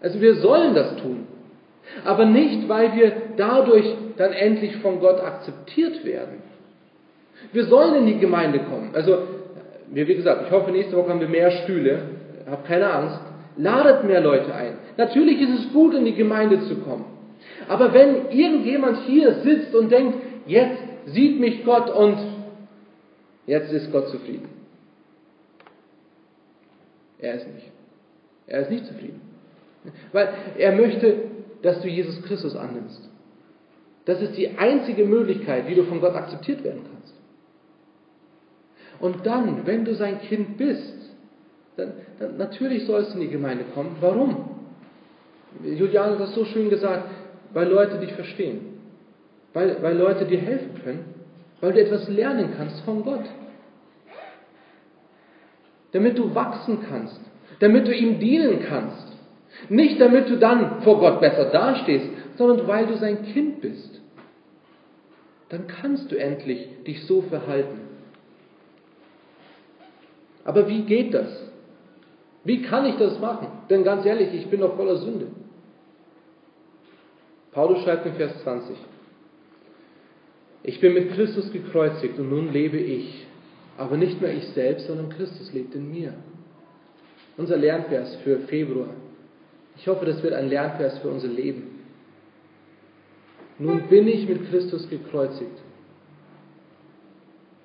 [0.00, 1.26] Also wir sollen das tun.
[2.04, 3.86] Aber nicht, weil wir dadurch
[4.16, 6.42] dann endlich von Gott akzeptiert werden.
[7.52, 8.90] Wir sollen in die Gemeinde kommen.
[8.92, 9.18] Also,
[9.88, 12.02] wie gesagt, ich hoffe, nächste Woche haben wir mehr Stühle.
[12.48, 13.20] Hab keine Angst.
[13.56, 14.74] Ladet mehr Leute ein.
[14.96, 17.04] Natürlich ist es gut, in die Gemeinde zu kommen.
[17.68, 22.16] Aber wenn irgendjemand hier sitzt und denkt, jetzt sieht mich Gott und
[23.46, 24.48] jetzt ist Gott zufrieden.
[27.18, 27.70] Er ist nicht.
[28.46, 29.20] Er ist nicht zufrieden.
[30.12, 30.28] Weil
[30.58, 31.16] er möchte,
[31.62, 33.08] dass du Jesus Christus annimmst.
[34.06, 37.14] Das ist die einzige Möglichkeit, wie du von Gott akzeptiert werden kannst.
[39.00, 40.99] Und dann, wenn du sein Kind bist,
[41.80, 43.96] dann, dann natürlich sollst du in die Gemeinde kommen.
[44.00, 44.50] Warum?
[45.64, 47.08] Julian hat das so schön gesagt,
[47.52, 48.78] weil Leute dich verstehen,
[49.52, 51.04] weil, weil Leute dir helfen können,
[51.60, 53.24] weil du etwas lernen kannst von Gott.
[55.92, 57.20] Damit du wachsen kannst,
[57.58, 59.08] damit du ihm dienen kannst.
[59.68, 62.06] Nicht damit du dann vor Gott besser dastehst,
[62.36, 64.00] sondern weil du sein Kind bist.
[65.48, 67.80] Dann kannst du endlich dich so verhalten.
[70.44, 71.49] Aber wie geht das?
[72.44, 73.48] Wie kann ich das machen?
[73.68, 75.26] Denn ganz ehrlich, ich bin doch voller Sünde.
[77.52, 78.76] Paulus schreibt in Vers 20,
[80.62, 83.26] ich bin mit Christus gekreuzigt und nun lebe ich,
[83.76, 86.14] aber nicht mehr ich selbst, sondern Christus lebt in mir.
[87.36, 88.94] Unser Lernvers für Februar.
[89.76, 91.80] Ich hoffe, das wird ein Lernvers für unser Leben.
[93.58, 95.58] Nun bin ich mit Christus gekreuzigt.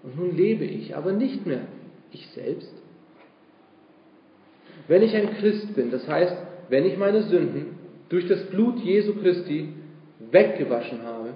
[0.04, 1.62] Und nun lebe ich, aber nicht mehr
[2.12, 2.72] ich selbst.
[4.88, 6.36] Wenn ich ein Christ bin, das heißt,
[6.70, 7.78] wenn ich meine Sünden
[8.10, 9.74] durch das Blut Jesu Christi
[10.32, 11.34] weggewaschen habe,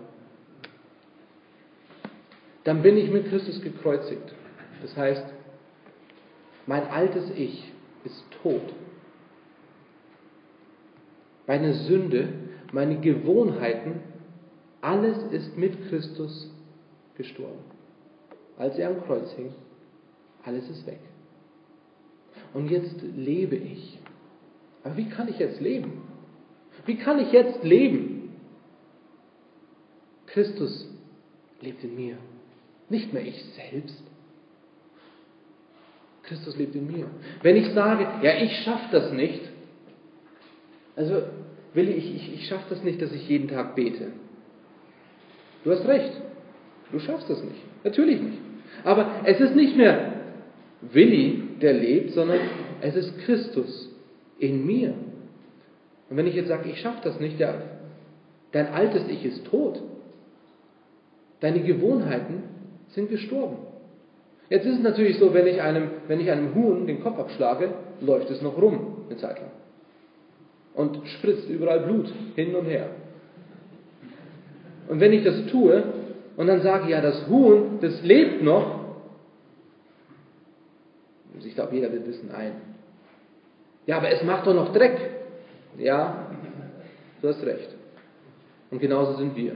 [2.64, 4.34] dann bin ich mit Christus gekreuzigt.
[4.82, 5.26] Das heißt,
[6.68, 7.72] mein altes Ich
[8.04, 8.62] ist tot.
[11.48, 12.30] Meine Sünde,
[12.72, 14.02] meine Gewohnheiten,
[14.82, 16.52] alles ist mit Christus
[17.18, 17.64] gestorben.
[18.58, 19.54] Als er am Kreuz hing,
[20.46, 21.00] alles ist weg.
[22.54, 24.00] Und jetzt lebe ich.
[24.84, 26.02] Aber wie kann ich jetzt leben?
[26.86, 28.34] Wie kann ich jetzt leben?
[30.28, 30.88] Christus
[31.62, 32.18] lebt in mir.
[32.90, 34.04] Nicht mehr ich selbst.
[36.24, 37.08] Christus lebt in mir.
[37.42, 39.42] Wenn ich sage, ja, ich schaffe das nicht,
[40.96, 41.24] also
[41.74, 44.12] Willi, ich, ich, ich schaffe das nicht, dass ich jeden Tag bete.
[45.64, 46.14] Du hast recht.
[46.92, 47.62] Du schaffst das nicht.
[47.84, 48.38] Natürlich nicht.
[48.84, 50.14] Aber es ist nicht mehr
[50.82, 52.40] Willi, der lebt, sondern
[52.82, 53.90] es ist Christus
[54.40, 54.94] in mir.
[56.10, 57.54] Und wenn ich jetzt sage, ich schaffe das nicht, ja,
[58.52, 59.82] dein altes Ich ist tot.
[61.40, 62.44] Deine Gewohnheiten
[62.90, 63.58] sind gestorben.
[64.50, 67.70] Jetzt ist es natürlich so, wenn ich einem, wenn ich einem Huhn den Kopf abschlage,
[68.02, 69.52] läuft es noch rum eine Zeit lang.
[70.74, 72.88] Und spritzt überall Blut hin und her.
[74.88, 75.84] Und wenn ich das tue
[76.36, 78.79] und dann sage, ja, das Huhn, das lebt noch,
[81.46, 82.54] ich glaube, jeder wird wissen, ein.
[83.86, 84.98] Ja, aber es macht doch noch Dreck.
[85.78, 86.28] Ja,
[87.22, 87.76] du hast recht.
[88.72, 89.56] Und genauso sind wir.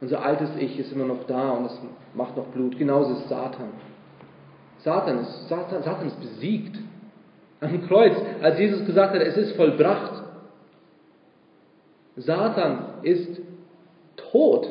[0.00, 1.78] Unser altes Ich ist immer noch da und es
[2.14, 2.78] macht noch Blut.
[2.78, 3.68] Genauso ist Satan.
[4.78, 6.76] Satan ist, Satan, Satan ist besiegt.
[7.60, 10.24] Am Kreuz, als Jesus gesagt hat, es ist vollbracht.
[12.16, 13.40] Satan ist
[14.16, 14.66] tot.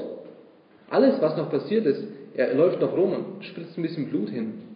[0.89, 4.68] Alles, was noch passiert ist, er läuft noch rum und spritzt ein bisschen Blut hin.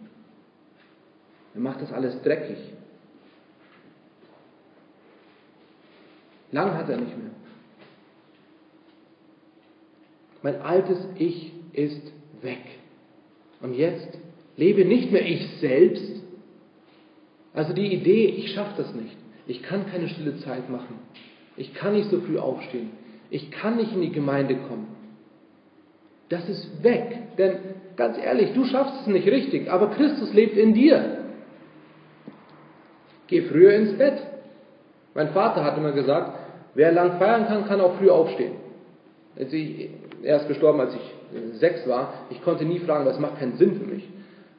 [1.54, 2.58] Er macht das alles dreckig.
[6.50, 7.30] Lang hat er nicht mehr.
[10.42, 12.60] Mein altes Ich ist weg.
[13.60, 14.18] Und jetzt
[14.56, 16.22] lebe nicht mehr ich selbst.
[17.54, 19.16] Also die Idee, ich schaffe das nicht.
[19.46, 20.98] Ich kann keine stille Zeit machen.
[21.56, 22.90] Ich kann nicht so früh aufstehen.
[23.30, 24.88] Ich kann nicht in die Gemeinde kommen.
[26.28, 27.36] Das ist weg.
[27.38, 27.56] Denn
[27.96, 31.23] ganz ehrlich, du schaffst es nicht richtig, aber Christus lebt in dir.
[33.26, 34.18] Geh früher ins Bett.
[35.14, 36.38] Mein Vater hat immer gesagt,
[36.74, 38.52] wer lang feiern kann, kann auch früh aufstehen.
[39.36, 42.12] er ist gestorben, als ich sechs war.
[42.30, 44.08] Ich konnte nie fragen, das macht keinen Sinn für mich.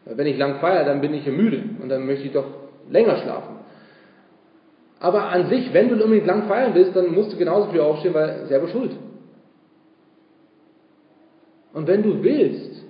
[0.05, 2.45] Wenn ich lang feiere, dann bin ich müde und dann möchte ich doch
[2.89, 3.55] länger schlafen.
[4.99, 8.13] Aber an sich, wenn du unbedingt lang feiern willst, dann musst du genauso früh aufstehen,
[8.13, 8.91] weil selber schuld.
[11.74, 12.84] Und wenn du willst,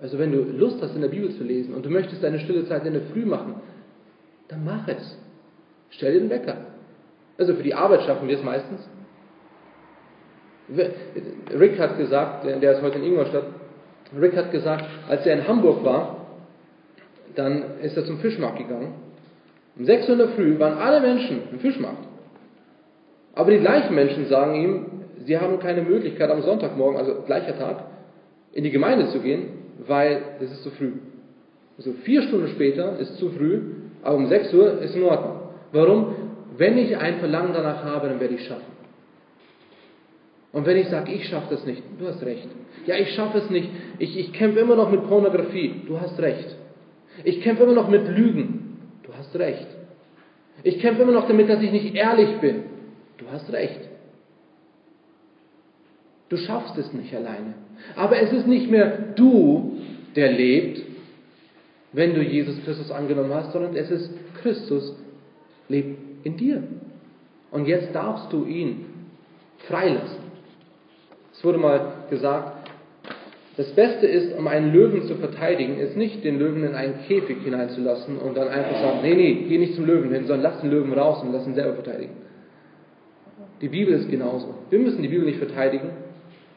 [0.00, 2.66] also wenn du Lust hast, in der Bibel zu lesen und du möchtest deine stille
[2.66, 3.54] Zeit in der Früh machen,
[4.52, 5.18] dann mach es.
[5.90, 6.56] Stell den Wecker.
[7.38, 8.88] Also für die Arbeit schaffen wir es meistens.
[11.58, 13.44] Rick hat gesagt, der ist heute in Ingolstadt,
[14.18, 16.26] Rick hat gesagt, als er in Hamburg war,
[17.34, 18.94] dann ist er zum Fischmarkt gegangen.
[19.76, 22.06] Um 6 Uhr in der Früh waren alle Menschen im Fischmarkt.
[23.34, 24.86] Aber die gleichen Menschen sagen ihm,
[25.24, 27.84] sie haben keine Möglichkeit am Sonntagmorgen, also gleicher Tag,
[28.52, 29.48] in die Gemeinde zu gehen,
[29.86, 30.92] weil es ist zu früh.
[31.78, 33.60] Also vier Stunden später ist zu früh,
[34.02, 35.40] aber um 6 Uhr ist in Ordnung.
[35.72, 36.14] Warum?
[36.56, 38.72] Wenn ich ein Verlangen danach habe, dann werde ich es schaffen.
[40.52, 42.46] Und wenn ich sage, ich schaffe das nicht, du hast recht.
[42.86, 43.70] Ja, ich schaffe es nicht.
[43.98, 46.56] Ich, ich kämpfe immer noch mit Pornografie, du hast recht.
[47.24, 49.66] Ich kämpfe immer noch mit Lügen, du hast recht.
[50.62, 52.64] Ich kämpfe immer noch damit, dass ich nicht ehrlich bin,
[53.16, 53.80] du hast recht.
[56.28, 57.54] Du schaffst es nicht alleine.
[57.96, 59.78] Aber es ist nicht mehr du,
[60.16, 60.82] der lebt,
[61.92, 64.96] wenn du Jesus Christus angenommen hast, sondern es ist Christus,
[65.68, 66.62] lebt in dir.
[67.50, 68.86] Und jetzt darfst du ihn
[69.68, 70.22] freilassen.
[71.32, 72.70] Es wurde mal gesagt,
[73.56, 77.38] das Beste ist, um einen Löwen zu verteidigen, ist nicht den Löwen in einen Käfig
[77.44, 80.70] hineinzulassen und dann einfach sagen, nee, nee, geh nicht zum Löwen hin, sondern lass den
[80.70, 82.14] Löwen raus und lass ihn selber verteidigen.
[83.60, 84.54] Die Bibel ist genauso.
[84.70, 85.90] Wir müssen die Bibel nicht verteidigen.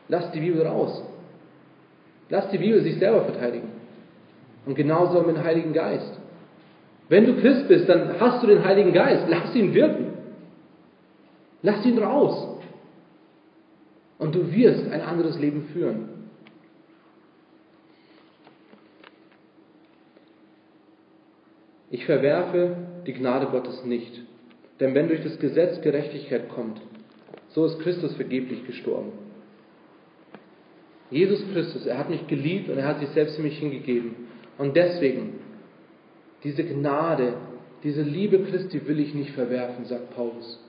[0.08, 1.04] Lass die Bibel raus.
[2.30, 3.75] Lass die Bibel sich selber verteidigen.
[4.66, 6.20] Und genauso mit dem Heiligen Geist.
[7.08, 9.26] Wenn du Christ bist, dann hast du den Heiligen Geist.
[9.30, 10.14] Lass ihn wirken.
[11.62, 12.60] Lass ihn raus.
[14.18, 16.10] Und du wirst ein anderes Leben führen.
[21.92, 24.22] Ich verwerfe die Gnade Gottes nicht.
[24.80, 26.82] Denn wenn durch das Gesetz Gerechtigkeit kommt,
[27.50, 29.14] so ist Christus vergeblich gestorben.
[31.10, 34.25] Jesus Christus, er hat mich geliebt und er hat sich selbst für mich hingegeben.
[34.58, 35.40] Und deswegen,
[36.44, 37.34] diese Gnade,
[37.84, 40.60] diese Liebe Christi will ich nicht verwerfen, sagt Paulus.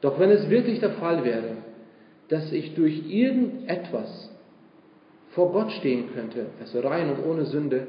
[0.00, 1.56] Doch wenn es wirklich der Fall wäre,
[2.28, 4.30] dass ich durch irgendetwas
[5.30, 7.86] vor Gott stehen könnte, also rein und ohne Sünde,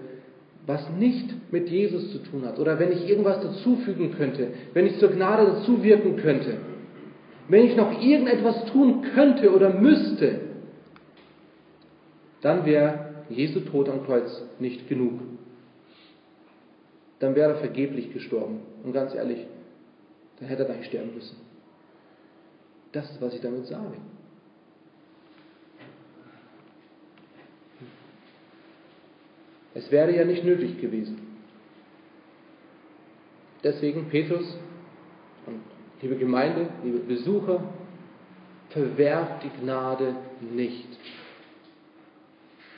[0.66, 4.98] was nicht mit Jesus zu tun hat, oder wenn ich irgendwas dazufügen könnte, wenn ich
[4.98, 6.58] zur Gnade dazu wirken könnte,
[7.48, 10.40] wenn ich noch irgendetwas tun könnte oder müsste,
[12.42, 15.20] dann wäre Jesu Tod am Kreuz nicht genug.
[17.20, 18.62] Dann wäre er vergeblich gestorben.
[18.84, 19.46] Und ganz ehrlich,
[20.40, 21.38] dann hätte er gar nicht sterben müssen.
[22.92, 23.98] Das ist, was ich damit sage.
[29.74, 31.20] Es wäre ja nicht nötig gewesen.
[33.64, 34.58] Deswegen, Petrus
[35.46, 35.60] und
[36.02, 37.64] liebe Gemeinde, liebe Besucher,
[38.70, 40.88] verwerft die Gnade nicht.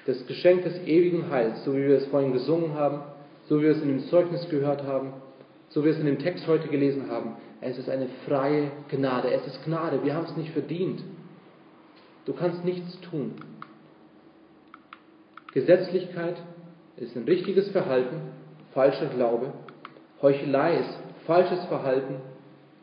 [0.08, 3.02] Das Geschenk des ewigen Heils, so wie wir es vorhin gesungen haben,
[3.50, 5.12] so wie wir es in dem Zeugnis gehört haben,
[5.68, 9.30] so wie wir es in dem Text heute gelesen haben, es ist eine freie Gnade.
[9.32, 10.04] Es ist Gnade.
[10.06, 11.04] Wir haben es nicht verdient.
[12.26, 13.34] Du kannst nichts tun.
[15.54, 16.38] Gesetzlichkeit
[16.96, 18.22] ist ein richtiges Verhalten,
[18.74, 19.52] falscher Glaube.
[20.22, 22.16] Heuchelei ist falsches Verhalten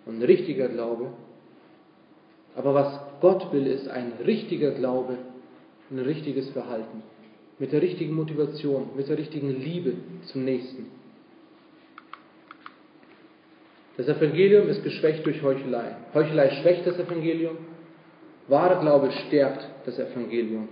[0.04, 1.06] und richtiger Glaube.
[2.54, 5.16] Aber was Gott will, ist ein richtiger Glaube,
[5.90, 7.02] ein richtiges Verhalten.
[7.58, 9.94] Mit der richtigen Motivation, mit der richtigen Liebe
[10.26, 10.86] zum Nächsten.
[13.96, 15.96] Das Evangelium ist geschwächt durch Heuchelei.
[16.14, 17.56] Heuchelei schwächt das Evangelium.
[18.48, 20.68] Wahrer Glaube stärkt das Evangelium.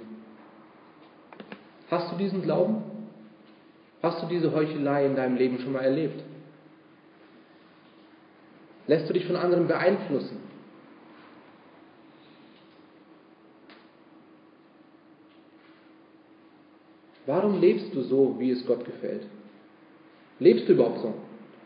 [1.88, 2.82] Hast du diesen Glauben?
[4.02, 6.20] Hast du diese Heuchelei in deinem Leben schon mal erlebt?
[8.88, 10.51] Lässt du dich von anderen beeinflussen?
[17.26, 19.22] Warum lebst du so, wie es Gott gefällt?
[20.38, 21.14] Lebst du überhaupt so?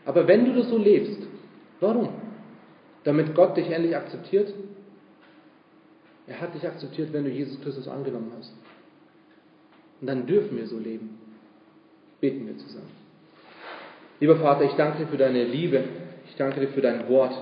[0.05, 1.19] Aber wenn du das so lebst,
[1.79, 2.09] warum?
[3.03, 4.53] Damit Gott dich endlich akzeptiert?
[6.27, 8.53] Er hat dich akzeptiert, wenn du Jesus Christus angenommen hast.
[10.01, 11.17] Und dann dürfen wir so leben.
[12.19, 12.91] Beten wir zusammen.
[14.19, 15.83] Lieber Vater, ich danke dir für deine Liebe.
[16.27, 17.33] Ich danke dir für dein Wort.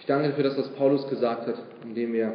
[0.00, 2.34] Ich danke dir für das, was Paulus gesagt hat, indem er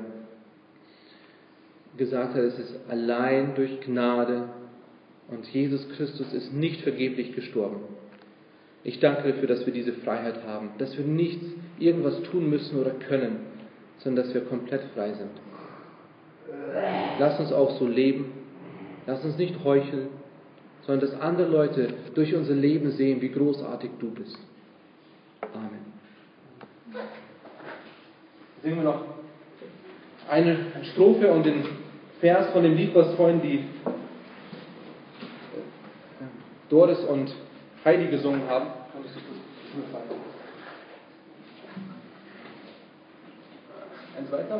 [1.97, 4.49] gesagt hat, es ist allein durch Gnade
[5.30, 7.82] und Jesus Christus ist nicht vergeblich gestorben.
[8.84, 11.43] Ich danke dir für, dass wir diese Freiheit haben, dass wir nichts,
[11.80, 13.38] irgendwas tun müssen oder können,
[13.97, 15.32] sondern dass wir komplett frei sind.
[17.19, 18.32] Lass uns auch so leben.
[19.07, 20.07] Lass uns nicht heucheln,
[20.86, 24.38] sondern dass andere Leute durch unser Leben sehen, wie großartig du bist.
[25.53, 25.93] Amen.
[28.63, 29.03] Singen wir noch
[30.28, 30.57] eine
[30.93, 31.63] Strophe und den
[32.19, 33.63] Vers von dem Lied, was vorhin die
[36.70, 37.34] Doris und
[37.84, 38.68] Heidi gesungen haben.
[44.18, 44.59] Eins weiter.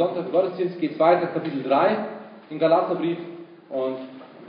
[0.00, 1.94] Sonntag Gottesdienst geht es weiter, Kapitel 3
[2.48, 3.18] im Galaterbrief
[3.68, 3.98] und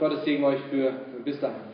[0.00, 0.92] Gottes Segen euch für
[1.26, 1.71] bis dahin.